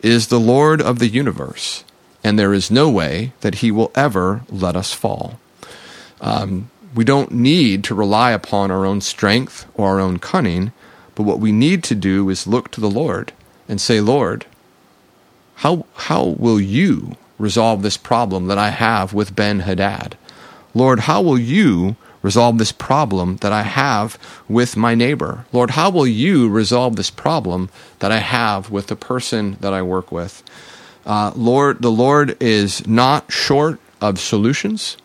is 0.00 0.28
the 0.28 0.40
Lord 0.40 0.80
of 0.80 1.00
the 1.00 1.08
universe, 1.08 1.82
and 2.22 2.38
there 2.38 2.54
is 2.54 2.70
no 2.70 2.88
way 2.88 3.32
that 3.40 3.56
he 3.56 3.70
will 3.70 3.90
ever 3.94 4.42
let 4.48 4.76
us 4.76 4.92
fall. 4.92 5.40
Um, 6.20 6.70
we 6.94 7.04
don't 7.04 7.32
need 7.32 7.82
to 7.84 7.94
rely 7.94 8.30
upon 8.30 8.70
our 8.70 8.86
own 8.86 9.00
strength 9.00 9.66
or 9.74 9.88
our 9.88 10.00
own 10.00 10.18
cunning 10.18 10.72
but 11.14 11.24
what 11.24 11.40
we 11.40 11.52
need 11.52 11.82
to 11.84 11.94
do 11.94 12.28
is 12.30 12.46
look 12.46 12.70
to 12.72 12.80
the 12.80 12.90
Lord 12.90 13.32
and 13.68 13.80
say, 13.80 14.00
Lord, 14.00 14.46
how, 15.56 15.86
how 15.94 16.24
will 16.38 16.60
you 16.60 17.16
resolve 17.38 17.82
this 17.82 17.96
problem 17.96 18.46
that 18.48 18.58
I 18.58 18.70
have 18.70 19.14
with 19.14 19.36
Ben 19.36 19.60
Hadad? 19.60 20.16
Lord, 20.74 21.00
how 21.00 21.22
will 21.22 21.38
you 21.38 21.96
resolve 22.22 22.58
this 22.58 22.72
problem 22.72 23.36
that 23.38 23.52
I 23.52 23.62
have 23.62 24.18
with 24.48 24.76
my 24.76 24.94
neighbor? 24.94 25.46
Lord, 25.52 25.72
how 25.72 25.90
will 25.90 26.06
you 26.06 26.48
resolve 26.48 26.96
this 26.96 27.10
problem 27.10 27.68
that 28.00 28.12
I 28.12 28.18
have 28.18 28.70
with 28.70 28.88
the 28.88 28.96
person 28.96 29.56
that 29.60 29.74
I 29.74 29.82
work 29.82 30.10
with? 30.12 30.42
Uh, 31.06 31.32
Lord, 31.36 31.82
the 31.82 31.90
Lord 31.92 32.36
is 32.42 32.86
not 32.86 33.30
short 33.32 33.78
of 34.00 34.18
solutions. 34.20 34.96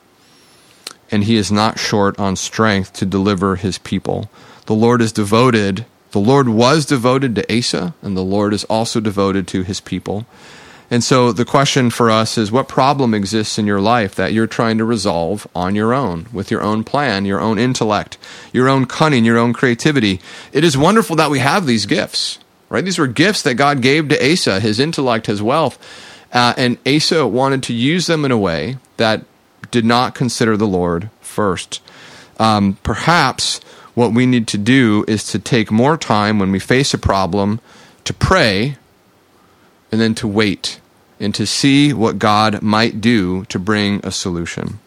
and 1.12 1.24
he 1.24 1.38
is 1.38 1.52
not 1.52 1.80
short 1.80 2.20
on 2.20 2.36
strength 2.36 2.94
to 2.94 3.06
deliver 3.06 3.56
his 3.56 3.78
people. 3.80 4.30
The 4.68 4.76
Lord 4.76 5.02
is 5.02 5.12
devoted, 5.12 5.86
the 6.12 6.20
Lord 6.20 6.50
was 6.50 6.86
devoted 6.86 7.36
to 7.36 7.58
Asa, 7.58 7.94
and 8.02 8.18
the 8.18 8.22
Lord 8.22 8.54
is 8.54 8.64
also 8.66 9.00
devoted 9.00 9.48
to 9.50 9.64
his 9.64 9.80
people. 9.80 10.26
And 10.92 11.04
so 11.04 11.32
the 11.32 11.46
question 11.46 11.92
for 11.92 12.10
us 12.10 12.36
is 12.36 12.52
what 12.52 12.68
problem 12.68 13.14
exists 13.14 13.60
in 13.60 13.68
your 13.68 13.80
life 13.80 14.16
that 14.16 14.34
you're 14.34 14.48
trying 14.48 14.80
to 14.80 14.86
resolve 14.86 15.48
on 15.54 15.76
your 15.76 15.94
own, 15.94 16.28
with 16.34 16.50
your 16.50 16.64
own 16.64 16.84
plan, 16.84 17.26
your 17.26 17.40
own 17.40 17.60
intellect, 17.60 18.18
your 18.52 18.68
own 18.68 18.88
cunning, 18.88 19.24
your 19.24 19.38
own 19.38 19.54
creativity? 19.54 20.20
It 20.52 20.64
is 20.64 20.76
wonderful 20.76 21.16
that 21.18 21.30
we 21.30 21.40
have 21.40 21.68
these 21.68 21.86
gifts, 21.86 22.40
right? 22.70 22.84
These 22.84 22.98
were 22.98 23.08
gifts 23.08 23.44
that 23.44 23.54
God 23.54 23.84
gave 23.84 24.10
to 24.10 24.32
Asa, 24.32 24.60
his 24.60 24.80
intellect, 24.80 25.28
his 25.28 25.44
wealth. 25.44 25.78
Uh, 26.34 26.56
and 26.58 26.80
Asa 26.88 27.28
wanted 27.28 27.62
to 27.64 27.74
use 27.74 28.08
them 28.08 28.26
in 28.26 28.32
a 28.32 28.38
way 28.38 28.78
that 28.98 29.24
did 29.70 29.86
not 29.86 30.16
consider 30.16 30.58
the 30.58 30.68
Lord 30.68 31.12
first. 31.22 31.82
Um, 32.40 32.80
perhaps 32.82 33.62
what 34.00 34.14
we 34.14 34.26
need 34.26 34.48
to 34.48 34.58
do 34.58 35.04
is 35.10 35.26
to 35.26 35.38
take 35.38 35.70
more 35.70 35.98
time 35.98 36.40
when 36.40 36.54
we 36.54 36.58
face 36.58 36.94
a 36.94 36.98
problem 36.98 37.60
to 38.06 38.14
pray 38.14 38.78
and 39.92 40.00
then 40.00 40.16
to 40.16 40.26
wait 40.26 40.80
and 41.20 41.36
to 41.36 41.46
see 41.46 41.92
what 41.92 42.18
God 42.18 42.62
might 42.62 43.02
do 43.02 43.44
to 43.46 43.60
bring 43.60 44.00
a 44.06 44.10
solution. 44.10 44.80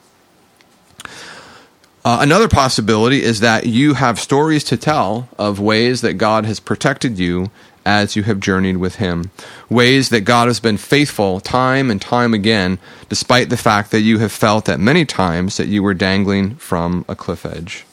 Uh, 2.02 2.20
another 2.22 2.48
possibility 2.48 3.22
is 3.22 3.40
that 3.40 3.66
you 3.66 3.92
have 3.92 4.18
stories 4.18 4.64
to 4.64 4.78
tell 4.78 5.28
of 5.38 5.60
ways 5.60 6.00
that 6.00 6.14
God 6.14 6.46
has 6.46 6.58
protected 6.58 7.18
you 7.18 7.50
as 7.84 8.16
you 8.16 8.22
have 8.22 8.40
journeyed 8.40 8.78
with 8.78 8.94
Him. 8.94 9.30
Ways 9.68 10.08
that 10.08 10.22
God 10.22 10.48
has 10.48 10.58
been 10.58 10.78
faithful 10.78 11.38
time 11.38 11.90
and 11.90 12.00
time 12.00 12.32
again, 12.32 12.78
despite 13.10 13.50
the 13.50 13.58
fact 13.58 13.90
that 13.90 14.00
you 14.00 14.20
have 14.20 14.32
felt 14.32 14.70
at 14.70 14.80
many 14.80 15.04
times 15.04 15.58
that 15.58 15.68
you 15.68 15.82
were 15.82 15.92
dangling 15.92 16.54
from 16.54 17.04
a 17.10 17.14
cliff 17.14 17.44
edge. 17.44 17.84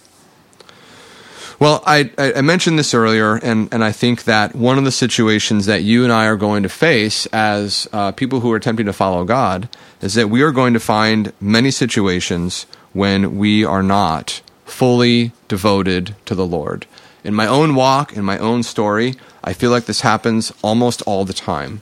Well, 1.60 1.84
I, 1.86 2.10
I 2.18 2.40
mentioned 2.40 2.80
this 2.80 2.94
earlier, 2.94 3.36
and, 3.36 3.68
and 3.74 3.84
I 3.84 3.92
think 3.92 4.24
that 4.24 4.56
one 4.56 4.78
of 4.78 4.86
the 4.86 4.94
situations 4.94 5.66
that 5.66 5.84
you 5.84 6.06
and 6.06 6.14
I 6.14 6.26
are 6.28 6.38
going 6.38 6.64
to 6.64 6.70
face 6.70 7.26
as 7.28 7.86
uh, 7.92 8.14
people 8.14 8.40
who 8.40 8.52
are 8.54 8.56
attempting 8.56 8.86
to 8.86 8.94
follow 8.94 9.26
God 9.26 9.68
is 10.02 10.14
that 10.14 10.30
we 10.30 10.42
are 10.42 10.54
going 10.54 10.74
to 10.74 10.80
find 10.80 11.34
many 11.42 11.70
situations 11.70 12.66
when 12.94 13.38
we 13.38 13.66
are 13.66 13.84
not 13.84 14.42
fully 14.64 15.34
devoted 15.50 16.16
to 16.26 16.34
the 16.34 16.46
Lord. 16.46 16.86
In 17.26 17.34
my 17.34 17.46
own 17.46 17.76
walk, 17.76 18.16
in 18.16 18.24
my 18.24 18.38
own 18.38 18.64
story, 18.64 19.16
I 19.44 19.52
feel 19.52 19.70
like 19.70 19.84
this 19.84 20.02
happens 20.02 20.54
almost 20.62 21.02
all 21.02 21.26
the 21.26 21.34
time. 21.34 21.82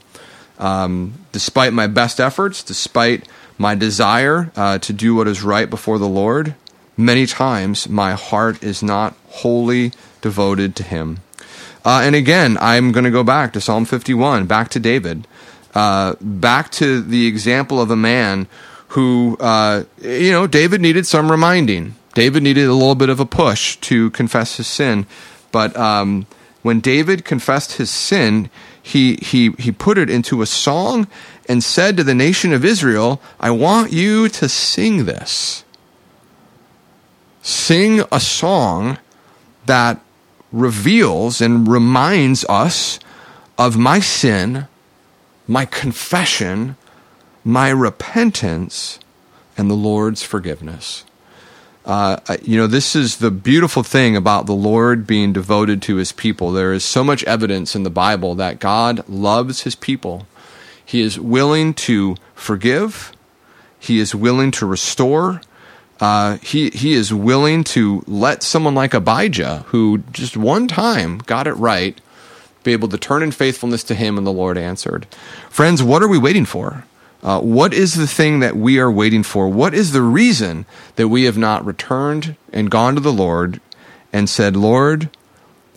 Um, 0.58 1.14
despite 1.32 1.72
my 1.72 1.86
best 1.86 2.20
efforts, 2.20 2.64
despite 2.64 3.28
my 3.60 3.76
desire 3.76 4.52
uh, 4.56 4.80
to 4.80 4.92
do 4.92 5.14
what 5.14 5.28
is 5.28 5.44
right 5.44 5.70
before 5.70 6.00
the 6.00 6.08
Lord, 6.08 6.56
many 6.98 7.26
times 7.26 7.88
my 7.88 8.14
heart 8.14 8.62
is 8.64 8.82
not 8.84 9.16
wholly 9.28 9.92
devoted 10.22 10.76
to 10.76 10.84
Him. 10.84 11.20
Uh, 11.86 12.02
and 12.04 12.16
again, 12.16 12.58
I'm 12.60 12.92
going 12.92 13.06
to 13.06 13.12
go 13.12 13.24
back 13.24 13.54
to 13.54 13.62
Psalm 13.62 13.86
51, 13.86 14.46
back 14.46 14.70
to 14.70 14.80
David, 14.80 15.26
uh, 15.74 16.16
back 16.20 16.72
to 16.72 17.02
the 17.02 17.28
example 17.28 17.80
of 17.80 17.92
a 17.92 17.96
man 17.96 18.48
who, 18.90 19.38
uh, 19.40 19.84
you 20.02 20.32
know, 20.32 20.48
David 20.48 20.82
needed 20.82 21.06
some 21.06 21.32
reminding. 21.32 21.96
David 22.14 22.44
needed 22.44 22.68
a 22.68 22.74
little 22.74 22.96
bit 22.96 23.10
of 23.10 23.20
a 23.20 23.26
push 23.26 23.78
to 23.78 24.10
confess 24.12 24.58
his 24.58 24.68
sin. 24.68 25.06
But 25.52 25.78
um, 25.78 26.26
when 26.62 26.80
David 26.80 27.24
confessed 27.24 27.74
his 27.74 27.90
sin, 27.90 28.50
he, 28.82 29.16
he, 29.18 29.52
he 29.52 29.72
put 29.72 29.98
it 29.98 30.10
into 30.10 30.42
a 30.42 30.46
song 30.46 31.08
and 31.48 31.64
said 31.64 31.96
to 31.98 32.04
the 32.04 32.16
nation 32.16 32.54
of 32.54 32.66
Israel, 32.66 33.22
I 33.40 33.52
want 33.52 33.94
you 33.94 34.30
to 34.30 34.50
sing 34.50 35.06
this 35.06 35.64
sing 37.48 38.02
a 38.12 38.20
song 38.20 38.98
that 39.68 40.02
reveals 40.52 41.40
and 41.40 41.66
reminds 41.66 42.44
us 42.50 43.00
of 43.58 43.78
my 43.78 44.02
sin, 44.02 44.68
my 45.48 45.64
confession, 45.64 46.76
my 47.46 47.70
repentance, 47.70 49.00
and 49.58 49.70
the 49.70 49.76
Lord's 49.76 50.24
forgiveness. 50.24 51.06
Uh, 51.86 52.18
you 52.42 52.58
know, 52.58 52.68
this 52.68 52.98
is 52.98 53.18
the 53.18 53.32
beautiful 53.32 53.82
thing 53.82 54.18
about 54.18 54.46
the 54.46 54.52
Lord 54.52 55.08
being 55.08 55.32
devoted 55.32 55.82
to 55.84 55.96
his 55.96 56.12
people. 56.12 56.52
There 56.52 56.74
is 56.74 56.84
so 56.84 57.02
much 57.02 57.24
evidence 57.24 57.78
in 57.78 57.84
the 57.84 57.90
Bible 57.90 58.36
that 58.36 58.60
God 58.60 59.08
loves 59.08 59.62
his 59.62 59.74
people. 59.74 60.28
He 60.84 61.00
is 61.00 61.18
willing 61.18 61.74
to 61.76 62.18
forgive, 62.36 63.14
he 63.80 64.00
is 64.00 64.14
willing 64.14 64.52
to 64.52 64.66
restore, 64.66 65.40
uh, 66.00 66.38
he 66.38 66.70
he 66.70 66.94
is 66.94 67.14
willing 67.14 67.64
to 67.66 68.04
let 68.08 68.44
someone 68.44 68.76
like 68.76 68.94
Abijah, 68.94 69.66
who 69.68 70.00
just 70.12 70.38
one 70.38 70.68
time 70.68 71.20
got 71.20 71.48
it 71.48 71.54
right, 71.54 72.00
be 72.64 72.74
able 72.74 72.88
to 72.90 72.98
turn 72.98 73.24
in 73.24 73.32
faithfulness 73.32 73.84
to 73.86 73.96
him, 73.96 74.18
and 74.18 74.28
the 74.28 74.32
Lord 74.32 74.58
answered. 74.58 75.06
Friends, 75.50 75.82
what 75.82 76.04
are 76.04 76.08
we 76.08 76.18
waiting 76.18 76.46
for? 76.46 76.86
Uh, 77.24 77.42
what 77.42 77.74
is 77.74 77.96
the 77.96 78.08
thing 78.08 78.40
that 78.40 78.56
we 78.56 78.80
are 78.80 78.92
waiting 78.92 79.24
for? 79.24 79.50
What 79.50 79.74
is 79.74 79.92
the 79.92 80.04
reason 80.04 80.66
that 80.96 81.08
we 81.08 81.24
have 81.24 81.38
not 81.38 81.66
returned 81.66 82.36
and 82.54 82.70
gone 82.70 82.94
to 82.96 83.02
the 83.02 83.12
Lord 83.12 83.60
and 84.14 84.30
said, 84.30 84.56
Lord, 84.56 85.10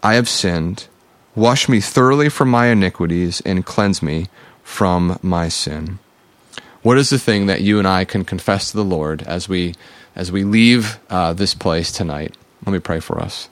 I 0.03 0.15
have 0.15 0.29
sinned. 0.29 0.87
Wash 1.35 1.69
me 1.69 1.81
thoroughly 1.81 2.29
from 2.29 2.51
my 2.51 2.67
iniquities 2.67 3.41
and 3.43 3.65
cleanse 3.65 4.03
me 4.03 4.29
from 4.63 5.19
my 5.23 5.49
sin. 5.49 5.99
What 6.83 6.99
is 6.99 7.11
the 7.11 7.19
thing 7.19 7.47
that 7.47 7.61
you 7.63 7.79
and 7.79 7.89
I 7.89 8.05
can 8.05 8.25
confess 8.25 8.71
to 8.71 8.77
the 8.77 8.85
Lord 8.85 9.23
as 9.23 9.49
we 9.49 9.75
as 10.15 10.33
we 10.33 10.45
leave 10.45 10.99
uh, 11.09 11.33
this 11.33 11.55
place 11.55 11.93
tonight. 11.93 12.37
Let 12.67 12.73
me 12.73 12.79
pray 12.79 13.01
for 13.01 13.21
us. 13.21 13.49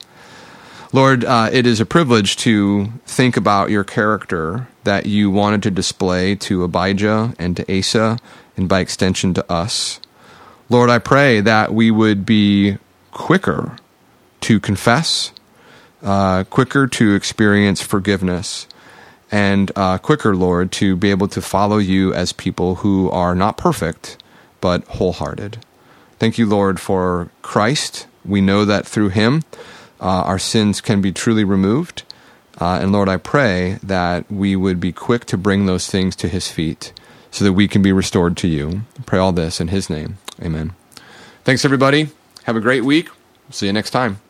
Lord, 0.92 1.24
uh, 1.24 1.50
it 1.52 1.66
is 1.66 1.80
a 1.80 1.86
privilege 1.86 2.36
to 2.38 2.86
think 3.06 3.36
about 3.36 3.70
your 3.70 3.84
character 3.84 4.68
that 4.84 5.04
you 5.04 5.30
wanted 5.30 5.62
to 5.64 5.70
display 5.70 6.34
to 6.36 6.64
Abijah 6.64 7.34
and 7.38 7.56
to 7.56 7.78
Asa, 7.78 8.18
and 8.56 8.68
by 8.68 8.80
extension 8.80 9.34
to 9.34 9.52
us. 9.52 10.00
Lord, 10.70 10.88
I 10.88 10.98
pray 10.98 11.40
that 11.40 11.74
we 11.74 11.90
would 11.90 12.24
be 12.24 12.78
quicker 13.10 13.76
to 14.40 14.58
confess, 14.60 15.32
uh, 16.02 16.44
quicker 16.44 16.86
to 16.86 17.14
experience 17.14 17.82
forgiveness, 17.82 18.66
and 19.30 19.70
uh, 19.76 19.98
quicker, 19.98 20.34
Lord, 20.34 20.72
to 20.72 20.96
be 20.96 21.10
able 21.10 21.28
to 21.28 21.42
follow 21.42 21.76
you 21.76 22.14
as 22.14 22.32
people 22.32 22.76
who 22.76 23.10
are 23.10 23.34
not 23.34 23.58
perfect, 23.58 24.16
but 24.62 24.84
wholehearted. 24.84 25.58
Thank 26.18 26.38
you, 26.38 26.46
Lord, 26.46 26.80
for 26.80 27.30
Christ. 27.42 28.06
We 28.24 28.40
know 28.40 28.64
that 28.64 28.86
through 28.86 29.10
him, 29.10 29.42
uh, 30.00 30.22
our 30.22 30.38
sins 30.38 30.80
can 30.80 31.00
be 31.00 31.12
truly 31.12 31.44
removed. 31.44 32.02
Uh, 32.60 32.78
and 32.82 32.92
Lord, 32.92 33.08
I 33.08 33.16
pray 33.16 33.78
that 33.82 34.30
we 34.30 34.56
would 34.56 34.80
be 34.80 34.92
quick 34.92 35.24
to 35.26 35.38
bring 35.38 35.66
those 35.66 35.88
things 35.88 36.16
to 36.16 36.28
his 36.28 36.50
feet 36.50 36.92
so 37.30 37.44
that 37.44 37.52
we 37.52 37.68
can 37.68 37.82
be 37.82 37.92
restored 37.92 38.36
to 38.38 38.48
you. 38.48 38.82
I 38.98 39.02
pray 39.06 39.18
all 39.18 39.32
this 39.32 39.60
in 39.60 39.68
his 39.68 39.88
name. 39.88 40.18
Amen. 40.42 40.72
Thanks, 41.44 41.64
everybody. 41.64 42.08
Have 42.44 42.56
a 42.56 42.60
great 42.60 42.84
week. 42.84 43.08
See 43.50 43.66
you 43.66 43.72
next 43.72 43.90
time. 43.90 44.20